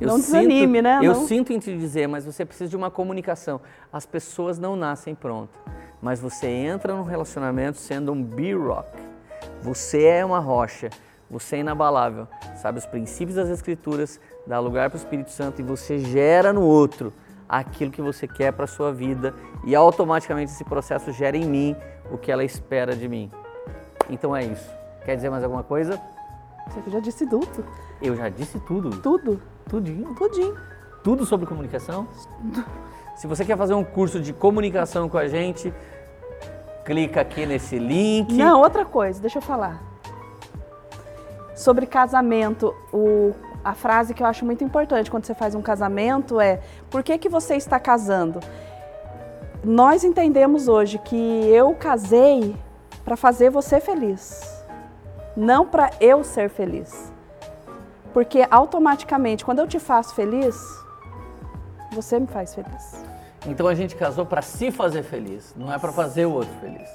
Eu 0.00 0.08
não 0.08 0.16
desanime, 0.18 0.80
né? 0.80 1.00
Eu 1.02 1.14
não. 1.14 1.26
sinto 1.26 1.52
em 1.52 1.58
te 1.58 1.76
dizer, 1.76 2.06
mas 2.06 2.24
você 2.24 2.44
precisa 2.44 2.70
de 2.70 2.76
uma 2.76 2.90
comunicação. 2.90 3.60
As 3.92 4.06
pessoas 4.06 4.58
não 4.58 4.76
nascem 4.76 5.14
prontas, 5.14 5.60
mas 6.00 6.20
você 6.20 6.46
entra 6.46 6.94
num 6.94 7.02
relacionamento 7.02 7.78
sendo 7.78 8.12
um 8.12 8.22
B-Rock. 8.22 8.90
Você 9.62 10.04
é 10.04 10.24
uma 10.24 10.38
rocha, 10.38 10.90
você 11.30 11.56
é 11.56 11.58
inabalável, 11.60 12.26
sabe 12.56 12.78
os 12.78 12.86
princípios 12.86 13.36
das 13.36 13.48
Escrituras, 13.48 14.20
dá 14.46 14.58
lugar 14.58 14.88
para 14.90 14.96
o 14.96 15.00
Espírito 15.00 15.30
Santo 15.30 15.60
e 15.60 15.64
você 15.64 15.98
gera 15.98 16.52
no 16.52 16.62
outro 16.62 17.12
aquilo 17.48 17.90
que 17.90 18.02
você 18.02 18.28
quer 18.28 18.52
para 18.52 18.64
a 18.64 18.68
sua 18.68 18.92
vida 18.92 19.34
e 19.64 19.74
automaticamente 19.74 20.52
esse 20.52 20.64
processo 20.64 21.10
gera 21.12 21.36
em 21.36 21.44
mim 21.44 21.76
o 22.10 22.18
que 22.18 22.30
ela 22.30 22.44
espera 22.44 22.94
de 22.94 23.08
mim. 23.08 23.30
Então 24.08 24.34
é 24.34 24.44
isso. 24.44 24.70
Quer 25.04 25.16
dizer 25.16 25.30
mais 25.30 25.42
alguma 25.42 25.62
coisa? 25.62 26.00
Você 26.68 26.90
já 26.90 27.00
disse 27.00 27.26
tudo. 27.26 27.64
Eu 28.00 28.14
já 28.14 28.28
disse 28.28 28.58
tudo. 28.60 28.90
Tudo. 29.00 29.40
Tudinho. 29.68 30.14
Tudinho. 30.14 30.54
Tudo 31.02 31.24
sobre 31.24 31.46
comunicação? 31.46 32.06
Se 33.18 33.26
você 33.26 33.44
quer 33.44 33.56
fazer 33.56 33.74
um 33.74 33.82
curso 33.82 34.20
de 34.20 34.32
comunicação 34.32 35.08
com 35.08 35.18
a 35.18 35.26
gente, 35.26 35.74
clica 36.84 37.20
aqui 37.20 37.44
nesse 37.44 37.76
link. 37.76 38.32
Não, 38.32 38.60
outra 38.60 38.84
coisa, 38.84 39.20
deixa 39.20 39.38
eu 39.38 39.42
falar. 39.42 39.82
Sobre 41.52 41.84
casamento, 41.84 42.72
o, 42.92 43.34
a 43.64 43.74
frase 43.74 44.14
que 44.14 44.22
eu 44.22 44.26
acho 44.28 44.44
muito 44.44 44.62
importante 44.62 45.10
quando 45.10 45.24
você 45.24 45.34
faz 45.34 45.56
um 45.56 45.60
casamento 45.60 46.40
é: 46.40 46.60
por 46.88 47.02
que, 47.02 47.18
que 47.18 47.28
você 47.28 47.56
está 47.56 47.80
casando? 47.80 48.38
Nós 49.64 50.04
entendemos 50.04 50.68
hoje 50.68 50.96
que 50.98 51.44
eu 51.48 51.74
casei 51.74 52.54
para 53.04 53.16
fazer 53.16 53.50
você 53.50 53.80
feliz, 53.80 54.64
não 55.36 55.66
para 55.66 55.90
eu 56.00 56.22
ser 56.22 56.48
feliz. 56.48 57.12
Porque 58.14 58.46
automaticamente, 58.48 59.44
quando 59.44 59.58
eu 59.58 59.66
te 59.66 59.80
faço 59.80 60.14
feliz, 60.14 60.56
você 61.92 62.18
me 62.18 62.26
faz 62.26 62.54
feliz. 62.54 63.04
Então 63.46 63.68
a 63.68 63.74
gente 63.74 63.94
casou 63.94 64.26
para 64.26 64.42
se 64.42 64.70
fazer 64.72 65.02
feliz, 65.04 65.54
não 65.56 65.72
é 65.72 65.78
para 65.78 65.92
fazer 65.92 66.26
o 66.26 66.32
outro 66.32 66.52
feliz. 66.60 66.88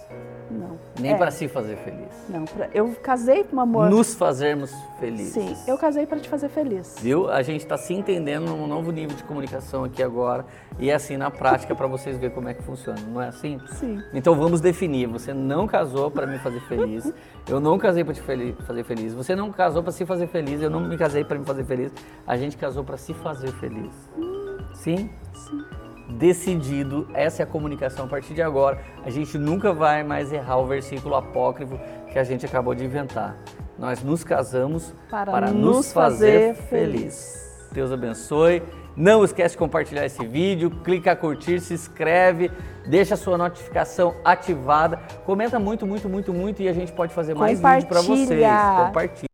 Não. 0.51 0.77
Nem 0.99 1.13
É. 1.13 1.15
para 1.17 1.31
se 1.31 1.47
fazer 1.47 1.77
feliz. 1.77 2.09
Não, 2.29 2.43
pra- 2.45 2.69
eu 2.73 2.93
casei 3.01 3.45
com 3.45 3.59
amor. 3.59 3.89
Nos 3.89 4.13
fazermos 4.13 4.71
felizes. 4.99 5.33
Sim, 5.33 5.55
eu 5.65 5.77
casei 5.77 6.05
para 6.05 6.19
te 6.19 6.27
fazer 6.29 6.49
feliz. 6.49 6.95
Viu? 7.01 7.31
A 7.31 7.41
gente 7.41 7.61
está 7.61 7.77
se 7.77 7.93
entendendo 7.93 8.45
num 8.47 8.67
novo 8.67 8.91
nível 8.91 9.15
de 9.15 9.23
comunicação 9.23 9.85
aqui 9.85 10.03
agora 10.03 10.45
e 10.77 10.91
é 10.91 10.93
assim 10.93 11.15
na 11.17 11.31
prática 11.31 11.73
para 11.73 11.87
vocês 11.87 12.17
verem 12.17 12.35
como 12.35 12.49
é 12.49 12.53
que 12.53 12.61
funciona, 12.61 12.99
não 13.07 13.21
é 13.21 13.29
assim? 13.29 13.59
Sim. 13.71 14.03
Então 14.13 14.35
vamos 14.35 14.59
definir. 14.61 15.07
Você 15.07 15.33
não 15.33 15.65
casou 15.65 16.11
para 16.11 16.27
me 16.27 16.37
fazer 16.39 16.59
feliz. 16.67 17.11
Eu 17.49 17.59
não 17.61 17.79
casei 17.79 18.03
para 18.03 18.13
te 18.13 18.21
fel- 18.21 18.53
fazer 18.67 18.83
feliz. 18.83 19.13
Você 19.13 19.33
não 19.35 19.49
casou 19.51 19.81
para 19.81 19.93
se 19.93 20.05
fazer 20.05 20.27
feliz. 20.27 20.61
Eu 20.61 20.69
não 20.69 20.81
me 20.81 20.97
casei 20.97 21.23
para 21.23 21.39
me 21.39 21.45
fazer 21.45 21.63
feliz. 21.63 21.91
A 22.27 22.35
gente 22.37 22.57
casou 22.57 22.83
para 22.83 22.97
se 22.97 23.13
fazer 23.13 23.51
feliz. 23.53 23.91
Sim? 24.83 25.09
Sim. 25.33 25.63
Decidido, 26.09 27.07
essa 27.13 27.41
é 27.41 27.43
a 27.43 27.47
comunicação. 27.47 28.03
A 28.03 28.07
partir 28.09 28.33
de 28.33 28.41
agora, 28.41 28.79
a 29.05 29.09
gente 29.09 29.37
nunca 29.37 29.71
vai 29.71 30.03
mais 30.03 30.33
errar 30.33 30.57
o 30.57 30.67
versículo 30.67 31.15
apócrifo 31.15 31.79
que 32.11 32.19
a 32.19 32.23
gente 32.23 32.45
acabou 32.45 32.75
de 32.75 32.83
inventar. 32.83 33.37
Nós 33.79 34.03
nos 34.03 34.25
casamos 34.25 34.93
Para 35.09 35.31
para, 35.31 35.51
nos 35.51 35.77
nos 35.77 35.93
fazer 35.93 36.53
fazer 36.55 36.67
feliz. 36.67 37.69
Deus 37.71 37.93
abençoe. 37.93 38.61
Não 38.95 39.23
esquece 39.23 39.53
de 39.53 39.57
compartilhar 39.57 40.05
esse 40.05 40.23
vídeo, 40.25 40.69
clica 40.69 41.15
curtir, 41.15 41.59
se 41.61 41.73
inscreve, 41.73 42.51
deixa 42.85 43.15
a 43.15 43.17
sua 43.17 43.37
notificação 43.37 44.15
ativada, 44.23 44.97
comenta 45.25 45.57
muito, 45.57 45.87
muito, 45.87 46.07
muito, 46.07 46.31
muito 46.31 46.61
e 46.61 46.67
a 46.67 46.73
gente 46.73 46.91
pode 46.91 47.11
fazer 47.13 47.33
mais 47.33 47.59
vídeo 47.59 47.87
para 47.87 48.01
vocês. 48.01 48.45
Compartilha. 48.85 49.27